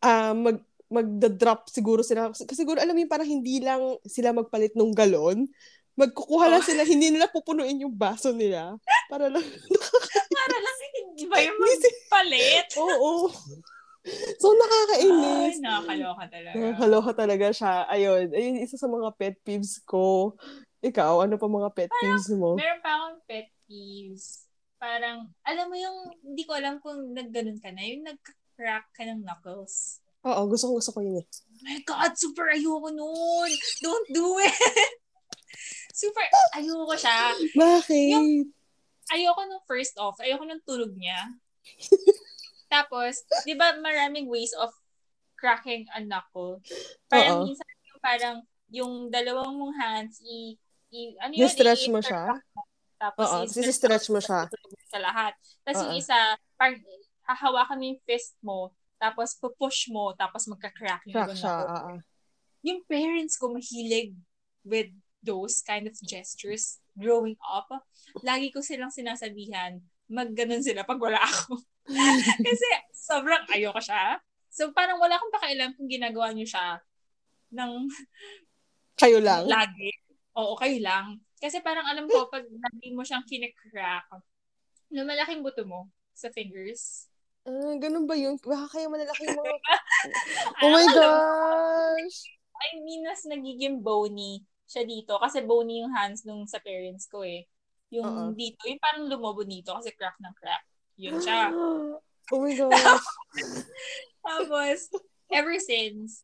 ah 0.00 0.36
mag, 0.36 0.60
magda-drop 0.90 1.70
siguro 1.70 2.02
sila. 2.02 2.28
Kasi 2.28 2.44
siguro, 2.52 2.82
alam 2.82 2.92
mo 2.92 3.00
yung 3.00 3.12
parang 3.12 3.28
hindi 3.28 3.62
lang 3.62 3.80
sila 4.04 4.34
magpalit 4.34 4.74
ng 4.74 4.92
galon. 4.92 5.48
Magkukuha 5.94 6.48
lang 6.48 6.62
Oh. 6.62 6.68
sila, 6.68 6.82
hindi 6.82 7.12
nila 7.12 7.28
pupunuin 7.28 7.84
yung 7.84 7.92
baso 7.92 8.32
nila. 8.32 8.76
Para 9.08 9.28
lang, 9.28 9.42
Para 10.36 10.56
lang 10.56 10.76
hindi 10.96 11.24
ba 11.28 11.36
yung 11.40 11.58
magpalit? 11.58 12.66
oo. 12.80 13.28
So, 14.40 14.56
Ay, 14.56 14.56
nakakainis. 14.56 15.56
nakakaloka 15.60 16.24
talaga. 16.32 16.56
Nakakaloka 16.56 17.10
talaga 17.12 17.46
siya. 17.52 17.74
Ayun, 17.92 18.32
ayun, 18.32 18.56
isa 18.64 18.80
sa 18.80 18.88
mga 18.88 19.08
pet 19.20 19.36
peeves 19.44 19.76
ko. 19.84 20.34
Ikaw, 20.80 21.28
ano 21.28 21.36
pa 21.36 21.44
mga 21.44 21.70
pet 21.76 21.92
peeves 22.00 22.32
mo? 22.32 22.56
Meron 22.56 22.80
pa 22.80 22.90
akong 22.96 23.20
pet 23.28 23.52
peeves. 23.68 24.48
Parang, 24.80 25.28
alam 25.44 25.68
mo 25.68 25.76
yung, 25.76 26.16
hindi 26.24 26.48
ko 26.48 26.56
alam 26.56 26.80
kung 26.80 27.12
nagganon 27.12 27.60
ka 27.60 27.68
na, 27.68 27.84
yung 27.84 28.08
nagka-crack 28.08 28.88
ka 28.96 29.04
ng 29.04 29.20
knuckles. 29.20 30.00
Oo, 30.24 30.48
gusto 30.48 30.72
ko, 30.72 30.72
gusto 30.80 30.92
ko 30.96 31.00
yun 31.04 31.20
eh. 31.20 31.26
Oh 31.28 31.60
my 31.60 31.78
God, 31.84 32.12
super 32.16 32.48
ayoko 32.48 32.88
nun. 32.88 33.50
Don't 33.84 34.08
do 34.08 34.40
it. 34.40 34.56
super 36.00 36.24
ayoko 36.56 36.96
siya. 36.96 37.36
Bakit? 37.52 38.48
Ayoko 39.12 39.40
nung 39.44 39.64
first 39.68 39.92
off, 40.00 40.16
ayoko 40.24 40.48
nung 40.48 40.64
tunog 40.64 40.96
niya. 40.96 41.20
Tapos, 42.70 43.26
di 43.42 43.58
ba 43.58 43.74
maraming 43.82 44.30
ways 44.30 44.54
of 44.54 44.70
cracking 45.34 45.90
a 45.92 46.00
knuckle? 46.00 46.62
Parang 47.10 47.42
Oo. 47.42 47.50
minsan 47.50 47.66
yung 47.90 48.00
parang 48.00 48.36
yung 48.70 48.92
dalawang 49.10 49.58
mong 49.58 49.74
hands, 49.74 50.22
i, 50.22 50.54
i 50.94 51.18
ano 51.18 51.34
yun? 51.34 51.50
I-stretch 51.50 51.90
mo 51.90 51.98
siya? 51.98 52.38
Tapos, 53.02 53.26
Oo, 53.26 53.42
i-stretch 53.50 54.06
mo 54.14 54.22
siya. 54.22 54.46
sa 54.86 54.98
lahat. 55.02 55.34
Tapos 55.66 55.82
yung 55.82 55.94
Oo. 55.98 56.00
isa, 56.00 56.18
parang 56.54 56.78
hahawakan 57.26 57.78
mo 57.78 57.84
yung 57.90 58.02
fist 58.06 58.38
mo, 58.38 58.70
tapos 59.02 59.34
pupush 59.38 59.90
mo, 59.90 60.14
tapos 60.14 60.46
magka-crack 60.46 61.10
yung 61.10 61.18
Crack 61.18 61.34
siya, 61.34 61.50
knuckle. 61.50 61.74
oo. 61.74 61.92
Yung 62.62 62.80
parents 62.86 63.34
ko 63.40 63.50
mahilig 63.50 64.14
with 64.62 64.92
those 65.24 65.64
kind 65.64 65.88
of 65.88 65.96
gestures 66.04 66.78
growing 66.96 67.36
up. 67.40 67.68
Lagi 68.20 68.52
ko 68.52 68.60
silang 68.60 68.92
sinasabihan, 68.92 69.80
magganon 70.10 70.60
sila 70.60 70.82
pag 70.82 70.98
wala 70.98 71.22
ako. 71.22 71.56
Kasi 72.46 72.66
sobrang 72.90 73.46
ayoko 73.48 73.78
siya. 73.78 74.18
So 74.50 74.74
parang 74.74 74.98
wala 74.98 75.16
akong 75.16 75.34
pakialam 75.34 75.72
kung 75.78 75.86
ginagawa 75.86 76.34
niyo 76.34 76.50
siya 76.50 76.82
ng 77.54 77.86
Kayo 78.98 79.22
lang. 79.22 79.46
lagi. 79.48 79.90
Oo, 80.36 80.58
kayo 80.58 80.76
lang. 80.82 81.22
Kasi 81.40 81.64
parang 81.64 81.88
alam 81.88 82.04
ko, 82.04 82.28
pag 82.28 82.44
lagi 82.44 82.92
mo 82.92 83.00
siyang 83.00 83.24
kinikrack, 83.24 84.04
lumalaking 84.92 85.40
buto 85.40 85.64
mo 85.64 85.88
sa 86.12 86.28
fingers. 86.28 87.08
Ah, 87.48 87.74
ganun 87.80 88.04
ba 88.04 88.12
yun? 88.12 88.36
Baka 88.36 88.76
kaya 88.76 88.86
malalaki 88.92 89.24
mga... 89.32 89.54
oh 90.60 90.70
my 90.70 90.86
gosh! 90.92 92.18
I 92.60 92.76
mean, 92.84 93.00
mas 93.08 93.24
nagiging 93.24 93.80
bony 93.80 94.44
siya 94.68 94.84
dito. 94.84 95.16
Kasi 95.16 95.40
bony 95.40 95.80
yung 95.80 95.96
hands 95.96 96.28
nung 96.28 96.44
sa 96.44 96.60
parents 96.60 97.08
ko 97.08 97.24
eh. 97.24 97.48
Yung 97.90 98.06
Oo. 98.06 98.24
dito, 98.34 98.62
yung 98.70 98.78
parang 98.82 99.06
lumobo 99.10 99.42
dito 99.42 99.74
kasi 99.74 99.90
crack 99.94 100.16
ng 100.22 100.34
crack. 100.38 100.64
Yun 100.98 101.18
siya. 101.18 101.50
oh 102.32 102.38
my 102.38 102.54
gosh. 102.54 103.06
Tapos, 104.26 104.78
ever 105.30 105.58
since, 105.58 106.22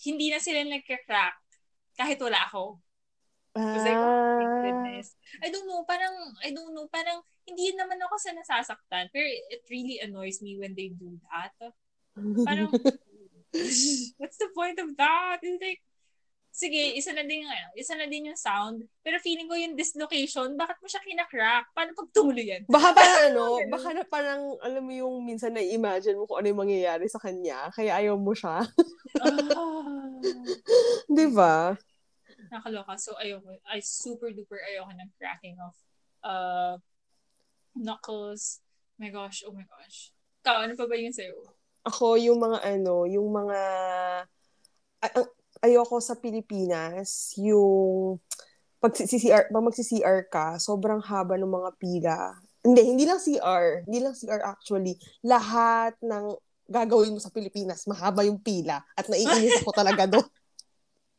hindi 0.00 0.32
na 0.32 0.40
sila 0.40 0.64
nagka-crack 0.64 1.36
kahit 1.96 2.18
wala 2.20 2.40
ako. 2.48 2.80
Kasi 3.54 3.86
like, 3.86 4.02
oh 4.02 4.34
my 4.34 4.48
Ah. 4.48 4.60
goodness. 4.64 5.14
I 5.44 5.48
don't 5.52 5.68
know, 5.68 5.84
parang, 5.86 6.14
I 6.42 6.50
don't 6.50 6.72
know, 6.74 6.88
parang, 6.90 7.22
hindi 7.44 7.76
naman 7.76 8.00
ako 8.00 8.16
sa 8.16 8.32
nasasaktan. 8.32 9.12
Pero 9.12 9.28
it 9.28 9.62
really 9.68 10.00
annoys 10.00 10.40
me 10.40 10.56
when 10.56 10.72
they 10.72 10.88
do 10.88 11.20
that. 11.28 11.52
Parang, 12.48 12.72
what's 14.18 14.38
the 14.40 14.50
point 14.56 14.80
of 14.80 14.96
that? 14.96 15.38
It's 15.44 15.60
like, 15.60 15.84
sige, 16.54 16.94
isa 16.94 17.10
na 17.10 17.26
din, 17.26 17.42
yung, 17.42 17.50
ano, 17.50 17.68
isa 17.74 17.98
na 17.98 18.06
din 18.06 18.30
yung 18.30 18.38
sound. 18.38 18.86
Pero 19.02 19.18
feeling 19.18 19.50
ko 19.50 19.58
yung 19.58 19.74
dislocation, 19.74 20.54
bakit 20.54 20.78
mo 20.78 20.86
siya 20.86 21.02
kinakrack? 21.02 21.66
Paano 21.74 21.98
pag 21.98 22.14
tumulo 22.14 22.38
yan? 22.38 22.62
Baka 22.70 22.94
parang 22.98 23.22
ano, 23.34 23.44
baka 23.66 23.88
na 23.90 24.04
parang, 24.06 24.42
alam 24.62 24.86
mo 24.86 24.94
yung 24.94 25.26
minsan 25.26 25.50
na-imagine 25.50 26.14
mo 26.14 26.30
kung 26.30 26.38
ano 26.38 26.54
yung 26.54 26.62
mangyayari 26.62 27.10
sa 27.10 27.18
kanya, 27.18 27.74
kaya 27.74 27.98
ayaw 27.98 28.14
mo 28.14 28.30
siya. 28.38 28.62
Ah. 29.18 29.34
Di 31.18 31.26
ba? 31.34 31.74
Nakaloka. 32.54 32.94
So, 33.02 33.18
ayoko. 33.18 33.58
I 33.66 33.82
super 33.82 34.30
duper 34.30 34.62
ayoko 34.62 34.94
ng 34.94 35.10
cracking 35.18 35.58
of 35.58 35.74
uh, 36.22 36.78
knuckles. 37.74 38.62
my 38.94 39.10
gosh, 39.10 39.42
oh 39.42 39.50
my 39.50 39.66
gosh. 39.66 40.14
Ikaw, 40.46 40.70
ano 40.70 40.78
pa 40.78 40.86
ba 40.86 40.94
yun 40.94 41.10
sa'yo? 41.10 41.34
Ako, 41.82 42.14
yung 42.14 42.38
mga 42.38 42.62
ano, 42.62 43.10
yung 43.10 43.26
mga, 43.34 43.58
ang- 45.02 45.34
ayoko 45.64 45.96
sa 46.04 46.20
Pilipinas, 46.20 47.32
yung, 47.40 48.20
pag 48.84 48.92
CR, 48.92 49.48
pag 49.48 49.64
magsi-CR 49.64 50.28
ka, 50.28 50.60
sobrang 50.60 51.00
haba 51.00 51.40
ng 51.40 51.48
mga 51.48 51.70
pila. 51.80 52.16
Hindi, 52.60 52.84
hindi 52.84 53.04
lang 53.08 53.16
CR. 53.16 53.88
Hindi 53.88 53.98
lang 54.04 54.12
CR 54.12 54.44
actually. 54.44 55.00
Lahat 55.24 55.96
ng 56.04 56.36
gagawin 56.68 57.16
mo 57.16 57.20
sa 57.20 57.32
Pilipinas, 57.32 57.88
mahaba 57.88 58.24
yung 58.28 58.40
pila. 58.40 58.84
At 58.92 59.08
naiinis 59.08 59.64
ako 59.64 59.72
talaga 59.72 60.04
doon. 60.04 60.28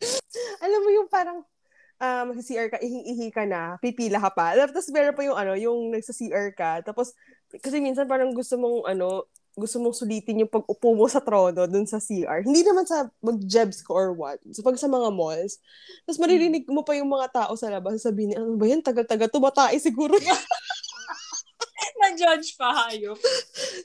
Alam 0.65 0.79
mo 0.85 0.89
yung 0.93 1.09
parang, 1.09 1.41
ah 1.97 2.25
magsi-CR 2.29 2.69
ka, 2.69 2.77
ihi-ihi 2.81 3.33
ka 3.33 3.49
na, 3.49 3.81
pipila 3.81 4.21
ka 4.21 4.29
pa. 4.29 4.53
Tapos 4.53 4.85
meron 4.93 5.17
pa 5.17 5.25
yung 5.25 5.37
ano, 5.37 5.53
yung 5.57 5.89
nagsa-CR 5.89 6.53
ka. 6.53 6.85
Tapos, 6.85 7.17
kasi 7.61 7.81
minsan 7.81 8.05
parang 8.05 8.29
gusto 8.33 8.61
mong 8.61 8.89
ano, 8.93 9.25
gusto 9.55 9.79
mong 9.79 9.95
sulitin 9.95 10.43
yung 10.43 10.51
pag-upo 10.51 10.91
mo 10.91 11.07
sa 11.07 11.23
trono 11.23 11.63
dun 11.63 11.87
sa 11.87 12.03
CR. 12.03 12.43
Hindi 12.43 12.61
naman 12.67 12.83
sa 12.83 13.07
mag-jebs 13.23 13.79
ko 13.87 13.95
or 13.95 14.09
what. 14.11 14.35
So, 14.51 14.59
pag 14.59 14.75
sa 14.75 14.91
mga 14.91 15.15
malls. 15.15 15.63
Tapos 16.03 16.19
maririnig 16.19 16.67
mo 16.67 16.83
pa 16.83 16.91
yung 16.99 17.07
mga 17.07 17.31
tao 17.31 17.55
sa 17.55 17.71
labas. 17.71 18.03
Sabihin 18.03 18.35
niya, 18.35 18.43
ano 18.43 18.59
ba 18.59 18.67
yan? 18.67 18.83
Tagal-tagal. 18.83 19.31
Tumatay 19.31 19.79
siguro 19.79 20.19
yan. 20.19 20.35
Na-judge 22.03 22.59
pa, 22.59 22.91
hayop. 22.91 23.15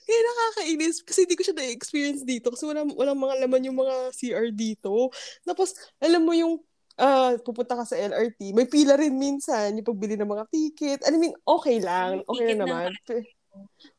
Kaya 0.02 0.20
nakakainis. 0.26 1.06
Kasi 1.06 1.22
hindi 1.22 1.38
ko 1.38 1.46
siya 1.46 1.54
na-experience 1.54 2.26
dito. 2.26 2.50
Kasi 2.50 2.66
wala, 2.66 2.82
walang 2.90 3.22
mga 3.22 3.34
laman 3.46 3.70
yung 3.70 3.78
mga 3.78 4.10
CR 4.10 4.50
dito. 4.50 5.14
Tapos, 5.46 5.78
alam 6.02 6.26
mo 6.26 6.34
yung 6.34 6.58
ah 7.00 7.32
pupunta 7.40 7.80
ka 7.80 7.88
sa 7.88 7.96
LRT, 7.96 8.52
may 8.52 8.68
pila 8.68 8.92
rin 8.92 9.16
minsan 9.16 9.72
yung 9.72 9.88
pagbili 9.88 10.20
ng 10.20 10.28
mga 10.28 10.44
ticket. 10.52 11.00
I 11.08 11.16
mean, 11.16 11.32
okay 11.48 11.80
lang. 11.80 12.20
Okay 12.28 12.52
Ticket 12.52 12.60
ng 12.60 12.68
naman. 12.68 12.92
Pe- 13.08 13.39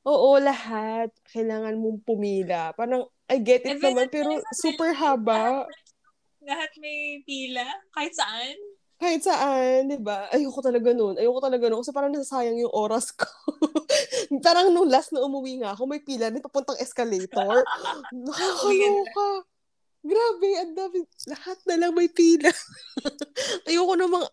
Oo, 0.05 0.37
lahat. 0.41 1.13
Kailangan 1.29 1.77
mong 1.77 2.01
pumila. 2.05 2.73
Parang, 2.73 3.05
I 3.29 3.37
get 3.39 3.63
it 3.63 3.77
Even 3.77 3.93
naman, 3.93 4.05
pero 4.09 4.41
super 4.57 4.91
haba. 4.91 5.69
Lahat 6.41 6.71
may 6.81 7.21
pila, 7.21 7.63
kahit 7.93 8.17
saan. 8.17 8.57
kahit 9.01 9.21
saan, 9.25 9.89
di 9.89 9.97
ba? 9.97 10.29
Ayoko 10.29 10.61
talaga 10.61 10.93
nun. 10.93 11.17
Ayoko 11.17 11.41
talaga 11.41 11.65
nun. 11.69 11.81
Kasi 11.81 11.89
parang 11.89 12.13
nasasayang 12.13 12.61
yung 12.61 12.73
oras 12.73 13.09
ko. 13.13 13.25
parang 14.45 14.69
nung 14.69 14.89
last 14.89 15.09
na 15.09 15.25
umuwi 15.25 15.61
nga 15.61 15.73
ako, 15.73 15.89
may 15.89 16.01
pila 16.01 16.29
na 16.29 16.37
papuntang 16.37 16.77
escalator. 16.77 17.65
Nakakaloka. 18.25 19.49
Grabe, 20.01 20.49
ang 20.57 20.73
dami. 20.73 21.05
Lahat 21.29 21.57
na 21.65 21.75
lang 21.77 21.93
may 21.93 22.09
pila. 22.09 22.49
Ayoko 23.69 23.93
namang, 23.97 24.25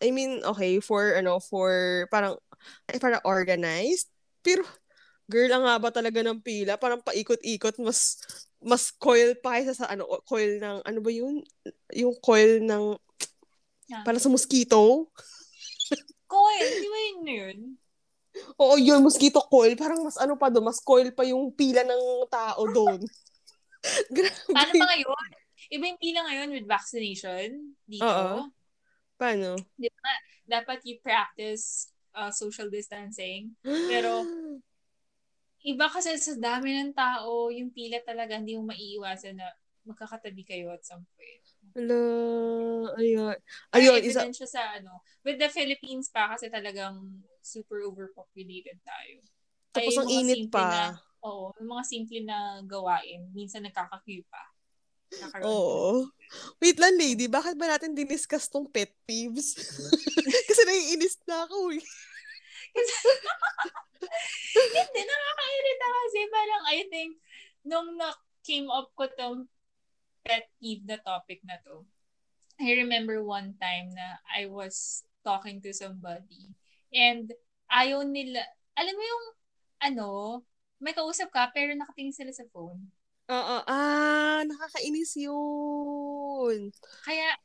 I 0.00 0.08
mean, 0.12 0.40
okay, 0.44 0.80
for, 0.80 1.16
ano, 1.16 1.40
for, 1.40 2.04
parang, 2.12 2.36
ay, 2.88 3.00
parang 3.00 3.24
organized. 3.24 4.08
Pero, 4.42 4.62
girl, 5.28 5.50
ang 5.52 5.66
haba 5.68 5.92
talaga 5.92 6.22
ng 6.24 6.40
pila. 6.40 6.80
Parang 6.80 7.04
paikot-ikot, 7.04 7.78
mas, 7.82 8.16
mas 8.58 8.90
coil 8.90 9.36
pa 9.38 9.58
kaysa 9.58 9.74
sa, 9.74 9.86
ano, 9.90 10.08
coil 10.24 10.58
ng, 10.58 10.78
ano 10.82 10.98
ba 11.02 11.10
yun? 11.12 11.44
Yung 11.94 12.16
coil 12.18 12.62
ng, 12.64 12.96
Yeah. 13.88 14.04
para 14.04 14.20
sa 14.20 14.28
mosquito. 14.28 15.08
Coil, 16.28 16.68
di 16.76 16.88
ba 16.92 16.98
yun 17.08 17.20
yun? 17.24 17.58
Oo, 18.60 18.76
yun, 18.76 19.00
mosquito 19.00 19.40
coil. 19.48 19.72
Parang 19.80 20.04
mas 20.04 20.20
ano 20.20 20.36
pa 20.36 20.52
doon, 20.52 20.68
mas 20.68 20.76
coil 20.84 21.08
pa 21.16 21.24
yung 21.24 21.48
pila 21.56 21.80
ng 21.88 22.28
tao 22.28 22.68
doon. 22.68 23.00
Grabe. 24.12 24.52
Paano 24.52 24.72
ba 24.76 24.86
ngayon? 24.92 25.28
Iba 25.72 25.84
yung 25.88 26.00
pila 26.00 26.20
ngayon 26.28 26.48
with 26.52 26.68
vaccination 26.68 27.72
dito. 27.88 28.04
Oo. 28.04 28.52
Paano? 29.16 29.56
Di 29.80 29.88
ba? 29.88 30.12
Dapat 30.44 30.84
you 30.84 31.00
practice 31.00 31.88
uh, 32.18 32.32
social 32.34 32.66
distancing. 32.66 33.54
Pero, 33.62 34.26
iba 35.70 35.86
kasi 35.86 36.18
sa 36.18 36.34
dami 36.34 36.74
ng 36.74 36.92
tao, 36.94 37.54
yung 37.54 37.70
pila 37.70 38.02
talaga 38.02 38.34
hindi 38.34 38.58
mo 38.58 38.66
maiiwasan 38.74 39.38
na 39.38 39.46
magkakatabi 39.86 40.42
kayo 40.44 40.74
at 40.74 40.82
some 40.84 41.06
point. 41.16 41.44
Ala, 41.78 42.02
ayun. 42.98 43.36
Ayun, 43.72 44.00
isa, 44.02 44.26
siya 44.28 44.48
sa 44.48 44.62
ano. 44.76 45.00
With 45.22 45.38
the 45.40 45.48
Philippines 45.48 46.10
pa 46.10 46.34
kasi 46.34 46.50
talagang 46.50 47.22
super 47.40 47.80
overpopulated 47.86 48.76
tayo. 48.84 49.22
tapos 49.72 49.94
Kaya 49.96 50.04
ang 50.04 50.10
init 50.10 50.42
pa. 50.52 50.66
Na, 50.68 50.82
oo, 51.24 51.54
mga 51.56 51.84
simple 51.86 52.20
na 52.24 52.60
gawain, 52.66 53.30
minsan 53.32 53.64
nagkaka-queue 53.64 54.26
pa. 54.28 54.47
Oo. 55.44 56.08
Wait 56.60 56.76
lang, 56.76 56.94
lady. 57.00 57.26
Bakit 57.26 57.56
ba 57.56 57.72
natin 57.72 57.96
diniscuss 57.96 58.52
tong 58.52 58.68
pet 58.68 58.92
peeves? 59.08 59.56
Kasi 60.48 60.62
naiinis 60.68 61.16
na 61.24 61.48
ako 61.48 61.72
eh. 61.72 61.84
Hindi, 64.58 65.00
nakakairita 65.02 65.86
kasi 65.88 66.18
parang 66.30 66.62
I 66.68 66.78
think 66.92 67.10
nung 67.66 67.88
na 67.98 68.12
came 68.44 68.68
up 68.70 68.92
ko 68.94 69.08
tong 69.16 69.48
pet 70.22 70.46
peeve 70.60 70.84
na 70.86 71.00
topic 71.00 71.40
na 71.42 71.58
to, 71.64 71.82
I 72.60 72.78
remember 72.78 73.24
one 73.24 73.56
time 73.58 73.90
na 73.96 74.20
I 74.28 74.46
was 74.46 75.02
talking 75.24 75.58
to 75.64 75.72
somebody 75.74 76.54
and 76.94 77.32
ayaw 77.72 78.04
nila, 78.06 78.44
alam 78.76 78.94
mo 78.94 79.02
yung 79.02 79.26
ano, 79.78 80.10
may 80.78 80.94
kausap 80.94 81.30
ka 81.34 81.50
pero 81.50 81.74
nakatingin 81.74 82.14
sila 82.14 82.32
sa 82.34 82.46
phone. 82.54 82.86
Oo. 83.28 83.56
Ah, 83.68 84.40
nakakainis 84.48 85.12
yun. 85.20 86.72
Kaya, 87.04 87.36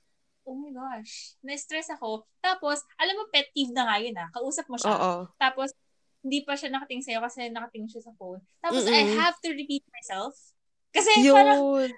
oh 0.48 0.56
my 0.56 0.72
gosh, 0.72 1.36
na-stress 1.44 1.92
ako. 1.92 2.24
Tapos, 2.40 2.80
alam 2.96 3.20
mo, 3.20 3.28
pet 3.28 3.52
peeve 3.52 3.76
na 3.76 3.88
nga 3.88 4.00
yun 4.00 4.16
ah. 4.16 4.32
Kausap 4.32 4.72
mo 4.72 4.80
siya. 4.80 4.96
Oo. 4.96 5.28
Tapos, 5.36 5.76
hindi 6.24 6.40
pa 6.48 6.56
siya 6.56 6.72
nakatingin 6.72 7.04
sa'yo 7.04 7.20
kasi 7.20 7.52
nakatingin 7.52 7.92
siya 7.92 8.04
sa 8.08 8.16
phone. 8.16 8.40
Tapos, 8.64 8.88
Mm-mm. 8.88 8.96
I 8.96 9.04
have 9.20 9.36
to 9.44 9.52
repeat 9.52 9.84
myself. 9.92 10.32
Kasi 10.96 11.12
parang, 11.28 11.60
Yun. 11.60 11.92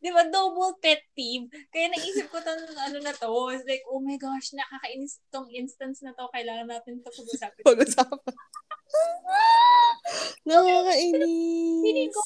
di 0.00 0.10
ba, 0.16 0.24
double 0.32 0.80
pet 0.80 1.04
peeve. 1.12 1.52
Kaya 1.68 1.92
naisip 1.92 2.32
ko 2.32 2.40
tong 2.40 2.56
ano 2.88 3.04
na 3.04 3.12
to. 3.12 3.28
It's 3.52 3.68
like, 3.68 3.84
oh 3.84 4.00
my 4.00 4.16
gosh, 4.16 4.56
nakakainis 4.56 5.20
tong 5.28 5.52
instance 5.52 6.00
na 6.00 6.16
to. 6.16 6.24
Kailangan 6.32 6.72
natin 6.72 7.04
to 7.04 7.12
pag-usapin. 7.12 7.68
Pag-usapan. 7.68 8.32
Nakakainis. 10.48 11.84
Feeling 11.84 12.12
ko, 12.16 12.24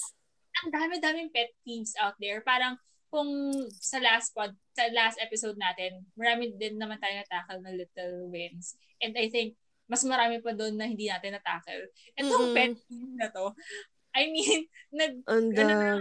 ang 0.64 0.72
dami-daming 0.72 1.28
pet 1.28 1.52
peeves 1.60 1.92
out 2.00 2.16
there. 2.16 2.40
Parang, 2.40 2.80
kung 3.12 3.52
sa 3.78 4.00
last 4.00 4.32
pod, 4.34 4.56
sa 4.74 4.88
last 4.90 5.20
episode 5.20 5.54
natin, 5.54 6.02
marami 6.18 6.50
din 6.56 6.80
naman 6.80 6.98
tayo 6.98 7.14
na-tackle 7.20 7.60
na 7.62 7.76
little 7.76 8.32
wins. 8.32 8.74
And 8.98 9.14
I 9.14 9.28
think, 9.30 9.54
mas 9.86 10.02
marami 10.02 10.40
pa 10.40 10.56
doon 10.56 10.80
na 10.80 10.88
hindi 10.88 11.06
natin 11.06 11.36
na-tackle. 11.36 11.92
Itong 12.16 12.50
Mm-mm. 12.50 12.56
pet 12.56 12.74
peeve 12.88 13.14
na 13.14 13.28
to, 13.30 13.52
I 14.18 14.30
mean, 14.32 14.66
nag, 14.98 15.12
ano 15.28 15.50
na 15.52 16.00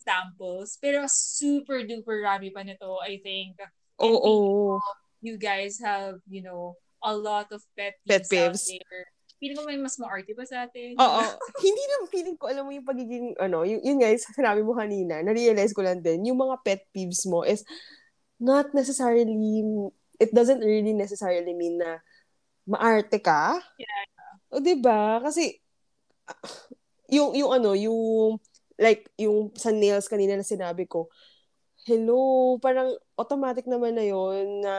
samples, 0.00 0.78
pero 0.80 1.06
super 1.08 1.82
duper 1.84 2.22
rami 2.22 2.50
pa 2.50 2.62
nito, 2.62 2.98
I 3.00 3.18
think. 3.20 3.58
Oo. 4.00 4.78
You 5.20 5.36
guys 5.36 5.76
have, 5.84 6.18
you 6.26 6.40
know, 6.40 6.76
a 7.04 7.12
lot 7.12 7.52
of 7.52 7.60
pet 7.76 7.96
peeves, 8.04 8.08
Pet 8.08 8.24
peeves. 8.28 8.64
out 8.70 8.82
there. 8.88 9.06
Feeling 9.40 9.56
ko 9.56 9.64
may 9.64 9.80
mas 9.80 9.96
maarte 9.96 10.36
pa 10.36 10.44
sa 10.44 10.68
atin. 10.68 10.92
Oo. 11.00 11.22
Hindi 11.64 11.82
na 11.88 11.96
feeling 12.12 12.36
ko, 12.36 12.52
alam 12.52 12.68
mo 12.68 12.76
yung 12.76 12.84
pagiging, 12.84 13.32
ano, 13.40 13.64
yun, 13.64 13.80
yun 13.80 13.96
guys, 13.96 14.28
sinabi 14.36 14.60
mo 14.60 14.76
kanina, 14.76 15.24
na-realize 15.24 15.72
ko 15.72 15.80
lang 15.80 16.04
din, 16.04 16.28
yung 16.28 16.36
mga 16.36 16.60
pet 16.60 16.84
peeves 16.92 17.24
mo 17.24 17.40
is 17.40 17.64
not 18.36 18.68
necessarily, 18.76 19.64
it 20.20 20.28
doesn't 20.36 20.60
really 20.60 20.92
necessarily 20.92 21.56
mean 21.56 21.80
na 21.80 22.04
maarte 22.68 23.16
ka. 23.16 23.56
Yeah. 23.80 24.04
O, 24.52 24.60
di 24.60 24.76
ba? 24.76 25.24
Kasi, 25.24 25.56
ah, 26.28 26.36
yung, 27.08 27.32
yung 27.32 27.50
ano, 27.56 27.72
yung, 27.72 28.36
like, 28.76 29.08
yung 29.16 29.56
sa 29.56 29.72
nails 29.72 30.04
kanina 30.04 30.36
na 30.36 30.44
sinabi 30.44 30.84
ko, 30.84 31.08
hello, 31.88 32.56
parang 32.62 32.94
automatic 33.18 33.64
naman 33.66 33.96
na 33.96 34.04
yon 34.06 34.62
na 34.64 34.74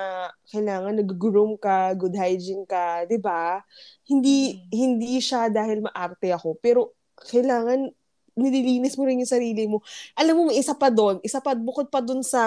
kailangan 0.49 0.95
nag-groom 1.01 1.57
ka, 1.59 1.93
good 1.97 2.15
hygiene 2.15 2.63
ka, 2.67 3.03
'di 3.09 3.17
ba? 3.21 3.61
Hindi 4.07 4.57
Mhm. 4.57 4.69
hindi 4.71 5.13
siya 5.21 5.49
dahil 5.51 5.83
maarte 5.85 6.31
ako, 6.33 6.57
pero 6.61 6.93
kailangan 7.17 7.89
nililinis 8.37 8.95
mo 8.95 9.03
rin 9.05 9.21
yung 9.21 9.29
sarili 9.29 9.67
mo. 9.67 9.83
Alam 10.15 10.33
mo, 10.39 10.41
may 10.49 10.57
isa 10.61 10.73
pa 10.77 10.87
doon, 10.87 11.19
isa 11.25 11.43
pa 11.43 11.51
bukod 11.57 11.91
pa 11.91 11.99
doon 11.99 12.23
sa 12.23 12.41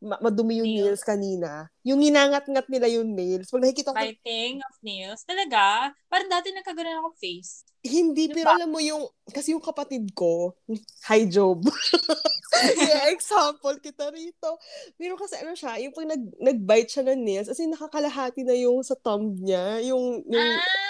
madumi 0.00 0.62
yung 0.62 0.70
Nails. 0.70 0.84
nails 0.86 1.02
kanina. 1.02 1.50
Yung 1.82 1.98
ginangat-ngat 1.98 2.66
nila 2.70 2.86
yung 2.86 3.10
nails. 3.14 3.50
Pag 3.50 3.62
nakikita 3.66 3.90
ko, 3.90 3.98
Biting 3.98 4.62
of 4.62 4.76
nails. 4.82 5.20
Talaga? 5.26 5.90
Parang 6.06 6.30
dati 6.30 6.54
nagkagano'n 6.54 7.02
ako 7.02 7.10
face. 7.18 7.66
hindi, 7.82 8.30
Yung 8.30 8.34
pero 8.34 8.48
alam 8.54 8.70
mo 8.70 8.78
yung, 8.82 9.06
kasi 9.30 9.54
yung 9.54 9.62
kapatid 9.62 10.10
ko, 10.14 10.54
hi 11.06 11.26
Job. 11.26 11.62
yeah, 12.82 13.10
example 13.14 13.78
kita 13.78 14.10
rito. 14.10 14.58
Pero 14.98 15.14
kasi 15.14 15.38
ano 15.38 15.54
siya, 15.54 15.78
yung 15.82 15.94
pag 15.94 16.06
nag, 16.10 16.22
nag-bite 16.42 16.90
siya 16.90 17.04
ng 17.06 17.20
nails, 17.22 17.48
as 17.50 17.58
in 17.62 17.70
nakakalahati 17.70 18.42
na 18.42 18.54
yung 18.58 18.82
sa 18.82 18.98
thumb 18.98 19.34
niya, 19.38 19.82
yung, 19.86 20.22
yung 20.26 20.48
Ah, 20.58 20.87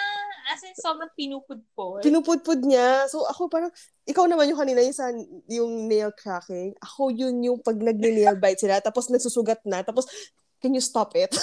as 0.49 0.65
in 0.65 0.75
sobrang 0.75 1.13
pinupudpod. 1.13 2.01
pinupudpud 2.01 2.61
niya. 2.65 3.05
So 3.13 3.29
ako 3.29 3.53
parang, 3.53 3.73
ikaw 4.09 4.25
naman 4.25 4.49
yung 4.49 4.61
kanina 4.61 4.81
yung, 4.81 4.97
sa, 4.97 5.13
yung 5.49 5.87
nail 5.87 6.11
cracking. 6.17 6.73
Ako 6.81 7.13
yun 7.13 7.45
yung 7.45 7.61
pag 7.61 7.77
nag-nail 7.77 8.41
bite 8.41 8.65
sila, 8.65 8.81
tapos 8.81 9.13
nagsusugat 9.13 9.61
na, 9.69 9.85
tapos, 9.85 10.09
can 10.59 10.73
you 10.73 10.83
stop 10.83 11.13
it? 11.15 11.31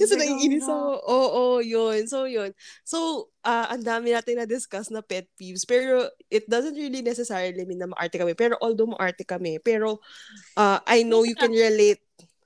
Kasi 0.00 0.14
naiinis 0.16 0.64
oh, 0.66 0.72
ako. 0.72 0.88
Oo, 1.04 1.44
yun. 1.60 2.06
So, 2.08 2.24
yun. 2.24 2.54
So, 2.86 3.28
ah 3.44 3.68
ang 3.72 3.82
dami 3.84 4.14
natin 4.14 4.40
na-discuss 4.40 4.88
na 4.88 5.04
pet 5.04 5.28
peeves. 5.36 5.66
Pero, 5.68 6.08
it 6.32 6.46
doesn't 6.48 6.78
really 6.78 7.02
necessarily 7.04 7.66
mean 7.66 7.82
na 7.82 7.90
maarte 7.90 8.16
kami. 8.16 8.32
Pero, 8.38 8.56
although 8.62 8.88
maarte 8.88 9.26
kami, 9.26 9.60
pero, 9.60 10.00
ah 10.56 10.80
I 10.88 11.04
know 11.04 11.26
you 11.26 11.36
can 11.36 11.52
relate. 11.52 12.00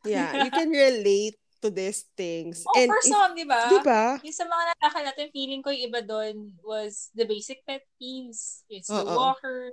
Yeah, 0.04 0.44
you 0.44 0.52
can 0.52 0.68
relate 0.68 1.40
to 1.64 1.72
these 1.72 2.04
things. 2.12 2.60
Oh, 2.68 2.76
And 2.76 2.92
for 2.92 3.00
some, 3.00 3.32
di 3.32 3.48
ba? 3.48 3.72
Di 3.72 3.80
ba? 3.80 4.20
Yung 4.20 4.36
sa 4.36 4.44
mga 4.44 4.62
natakal 4.76 5.02
natin, 5.08 5.32
feeling 5.32 5.64
ko 5.64 5.72
yung 5.72 5.88
iba 5.88 6.04
doon 6.04 6.52
was 6.60 7.08
the 7.16 7.24
basic 7.24 7.64
pet 7.64 7.80
peeves. 7.96 8.68
It's 8.68 8.92
the 8.92 9.00
Oo. 9.00 9.16
walker, 9.16 9.72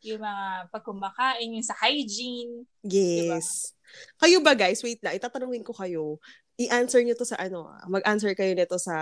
yung 0.00 0.24
mga 0.24 0.72
pagkumakain, 0.72 1.52
yung 1.52 1.66
sa 1.68 1.76
hygiene. 1.76 2.64
Yes. 2.80 3.76
Kayo 4.16 4.40
ba 4.40 4.56
guys, 4.56 4.80
wait 4.80 5.04
lang, 5.04 5.20
itatanungin 5.20 5.60
ko 5.60 5.76
kayo. 5.76 6.16
I-answer 6.56 7.04
nyo 7.04 7.12
to 7.12 7.28
sa 7.28 7.36
ano, 7.36 7.68
ah, 7.68 7.84
mag-answer 7.92 8.32
kayo 8.32 8.56
nito 8.56 8.80
sa 8.80 8.96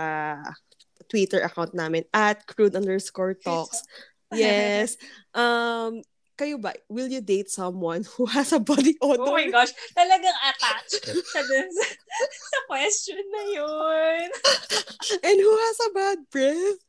Twitter 1.07 1.39
account 1.39 1.71
namin 1.71 2.03
at 2.11 2.43
crude 2.43 2.75
underscore 2.75 3.39
talks. 3.39 3.87
Yes. 4.31 4.95
Um, 5.35 6.07
kayo 6.37 6.57
ba, 6.57 6.73
will 6.87 7.07
you 7.07 7.21
date 7.21 7.49
someone 7.49 8.03
who 8.15 8.25
has 8.25 8.51
a 8.51 8.59
body 8.59 8.97
odor? 9.01 9.27
Oh 9.27 9.35
my 9.35 9.47
gosh, 9.49 9.71
talagang 9.93 10.37
attached 10.47 11.05
dun 11.05 11.69
sa, 11.69 11.85
sa 12.27 12.59
question 12.67 13.21
na 13.21 13.43
yun. 13.55 14.27
And 15.27 15.37
who 15.39 15.53
has 15.53 15.77
a 15.81 15.89
bad 15.93 16.19
breath? 16.31 16.81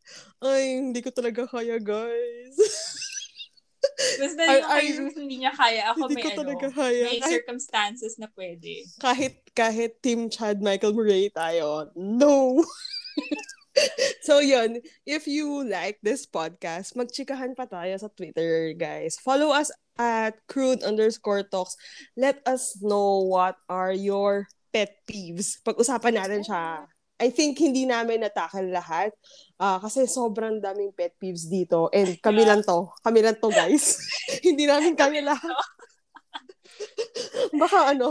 Ay, 0.42 0.82
hindi 0.82 1.00
ko 1.02 1.10
talaga 1.14 1.46
kaya, 1.46 1.78
guys. 1.78 2.56
Basta 4.22 4.42
yung 4.46 4.66
kay 4.66 4.86
ay, 4.86 4.98
Ruth, 4.98 5.18
hindi 5.18 5.36
niya 5.42 5.52
kaya. 5.54 5.82
Ako 5.94 6.06
hindi 6.06 6.14
may 6.18 6.22
ko 6.22 6.30
ano, 6.30 6.40
talaga 6.42 6.66
kaya. 6.70 7.04
may 7.06 7.20
circumstances 7.22 8.14
na 8.18 8.28
pwede. 8.34 8.86
kahit, 8.98 9.42
kahit 9.54 9.98
Team 10.02 10.30
Chad 10.30 10.62
Michael 10.62 10.94
Murray 10.94 11.30
tayo, 11.34 11.90
no. 11.94 12.58
so 14.26 14.38
yun, 14.38 14.80
if 15.06 15.26
you 15.26 15.64
like 15.64 15.98
this 16.04 16.28
podcast, 16.28 16.92
magchikahan 16.96 17.56
pa 17.56 17.64
tayo 17.64 17.92
sa 17.96 18.12
Twitter, 18.12 18.76
guys. 18.76 19.16
Follow 19.20 19.52
us 19.52 19.72
at 19.96 20.36
crude 20.48 20.84
underscore 20.84 21.44
talks. 21.44 21.76
Let 22.16 22.40
us 22.44 22.78
know 22.80 23.24
what 23.24 23.56
are 23.68 23.92
your 23.92 24.48
pet 24.72 25.00
peeves. 25.08 25.60
Pag-usapan 25.64 26.20
natin 26.20 26.42
siya. 26.44 26.88
I 27.22 27.30
think 27.30 27.54
hindi 27.62 27.86
namin 27.86 28.26
natakal 28.26 28.66
lahat. 28.66 29.14
Uh, 29.54 29.78
kasi 29.78 30.10
sobrang 30.10 30.58
daming 30.58 30.90
pet 30.90 31.14
peeves 31.22 31.46
dito. 31.46 31.86
And 31.94 32.18
kami 32.18 32.42
lang 32.42 32.66
to. 32.66 32.90
Kami 33.04 33.20
lang 33.22 33.38
to, 33.38 33.48
guys. 33.52 34.00
hindi 34.46 34.66
namin 34.66 34.98
kami 34.98 35.22
lahat. 35.22 35.54
Baka 37.62 37.94
ano, 37.94 38.10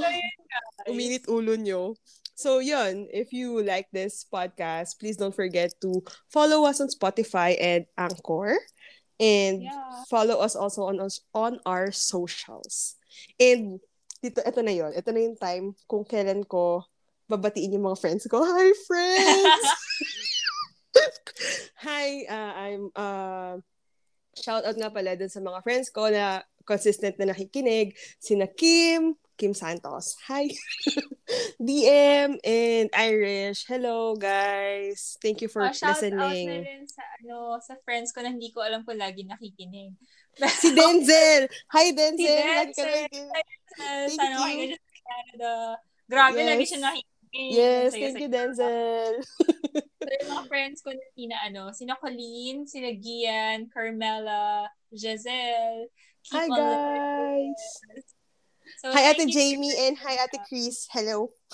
uminit 0.88 1.28
ulo 1.28 1.60
nyo. 1.60 1.98
So, 2.42 2.58
yun. 2.58 3.06
If 3.14 3.30
you 3.38 3.62
like 3.62 3.94
this 3.94 4.26
podcast, 4.26 4.98
please 4.98 5.14
don't 5.14 5.30
forget 5.30 5.78
to 5.86 6.02
follow 6.26 6.66
us 6.66 6.82
on 6.82 6.90
Spotify 6.90 7.54
and 7.54 7.86
Anchor. 7.94 8.58
And 9.22 9.62
yeah. 9.62 10.02
follow 10.10 10.42
us 10.42 10.58
also 10.58 10.90
on, 10.90 10.98
on 11.38 11.62
our 11.70 11.94
socials. 11.94 12.98
And 13.38 13.78
dito, 14.26 14.42
ito 14.42 14.58
na 14.66 14.74
yon 14.74 14.90
Ito 14.98 15.14
na 15.14 15.22
yung 15.22 15.38
time 15.38 15.78
kung 15.86 16.02
kailan 16.02 16.42
ko 16.50 16.82
babatiin 17.30 17.78
yung 17.78 17.86
mga 17.86 18.02
friends 18.02 18.26
ko. 18.26 18.42
Hi, 18.42 18.74
friends! 18.90 19.66
Hi, 21.86 22.26
uh, 22.26 22.54
I'm, 22.58 22.84
uh, 22.98 23.54
shout 24.34 24.66
out 24.66 24.82
nga 24.82 24.90
pala 24.90 25.14
dun 25.14 25.30
sa 25.30 25.46
mga 25.46 25.62
friends 25.62 25.94
ko 25.94 26.10
na 26.10 26.42
consistent 26.66 27.22
na 27.22 27.38
nakikinig. 27.38 27.94
Sina 28.18 28.50
Kim, 28.50 29.14
Kim 29.42 29.58
Santos. 29.58 30.22
Hi. 30.30 30.54
DM 31.58 32.38
and 32.46 32.94
Irish. 32.94 33.66
Hello, 33.66 34.14
guys. 34.14 35.18
Thank 35.18 35.42
you 35.42 35.50
for 35.50 35.66
shout 35.74 35.98
listening. 35.98 36.14
Shout 36.14 36.30
out 36.30 36.62
na 36.62 36.70
rin 36.70 36.86
sa, 36.86 37.02
ano, 37.18 37.58
sa 37.58 37.74
friends 37.82 38.14
ko 38.14 38.22
na 38.22 38.30
hindi 38.30 38.54
ko 38.54 38.62
alam 38.62 38.86
kung 38.86 39.02
lagi 39.02 39.26
nakikinig. 39.26 39.98
si 40.62 40.78
Denzel. 40.78 41.50
Hi, 41.74 41.90
Denzel. 41.90 42.70
Si 42.70 42.86
Denzel. 42.86 43.10
Thank 43.82 44.14
Sana 44.14 44.46
you. 44.46 44.78
Sana 44.78 45.10
Canada. 45.10 45.54
Grabe, 46.06 46.38
yes. 46.38 46.50
lagi 46.54 46.66
siya 46.70 46.80
nakikinig. 46.86 47.10
Yes, 47.34 47.90
thank 47.98 48.22
you, 48.22 48.30
Denzel. 48.30 49.14
so, 50.06 50.12
yung 50.22 50.30
mga 50.38 50.46
friends 50.54 50.86
ko 50.86 50.94
na 50.94 51.06
sina, 51.18 51.36
ano, 51.42 51.74
sina 51.74 51.98
Colleen, 51.98 52.70
sina 52.70 52.94
Gian, 52.94 53.74
Carmela, 53.74 54.70
Giselle. 54.94 55.90
Keep 56.30 56.46
Hi, 56.46 56.46
guys. 56.46 57.58
Listening. 57.90 58.21
So, 58.82 58.92
hi, 58.92 59.12
Ate 59.12 59.30
Jamie, 59.30 59.74
and 59.78 59.96
hi, 59.96 60.18
Ate 60.24 60.42
Chris. 60.50 60.88
Hello. 60.90 61.30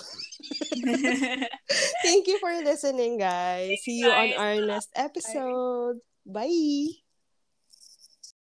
Thank 2.02 2.26
you 2.26 2.38
for 2.40 2.52
listening, 2.64 3.18
guys. 3.18 3.82
See 3.84 4.00
you 4.00 4.08
on 4.08 4.32
our 4.32 4.56
next 4.64 4.88
episode. 4.96 6.00
Bye. 6.24 7.04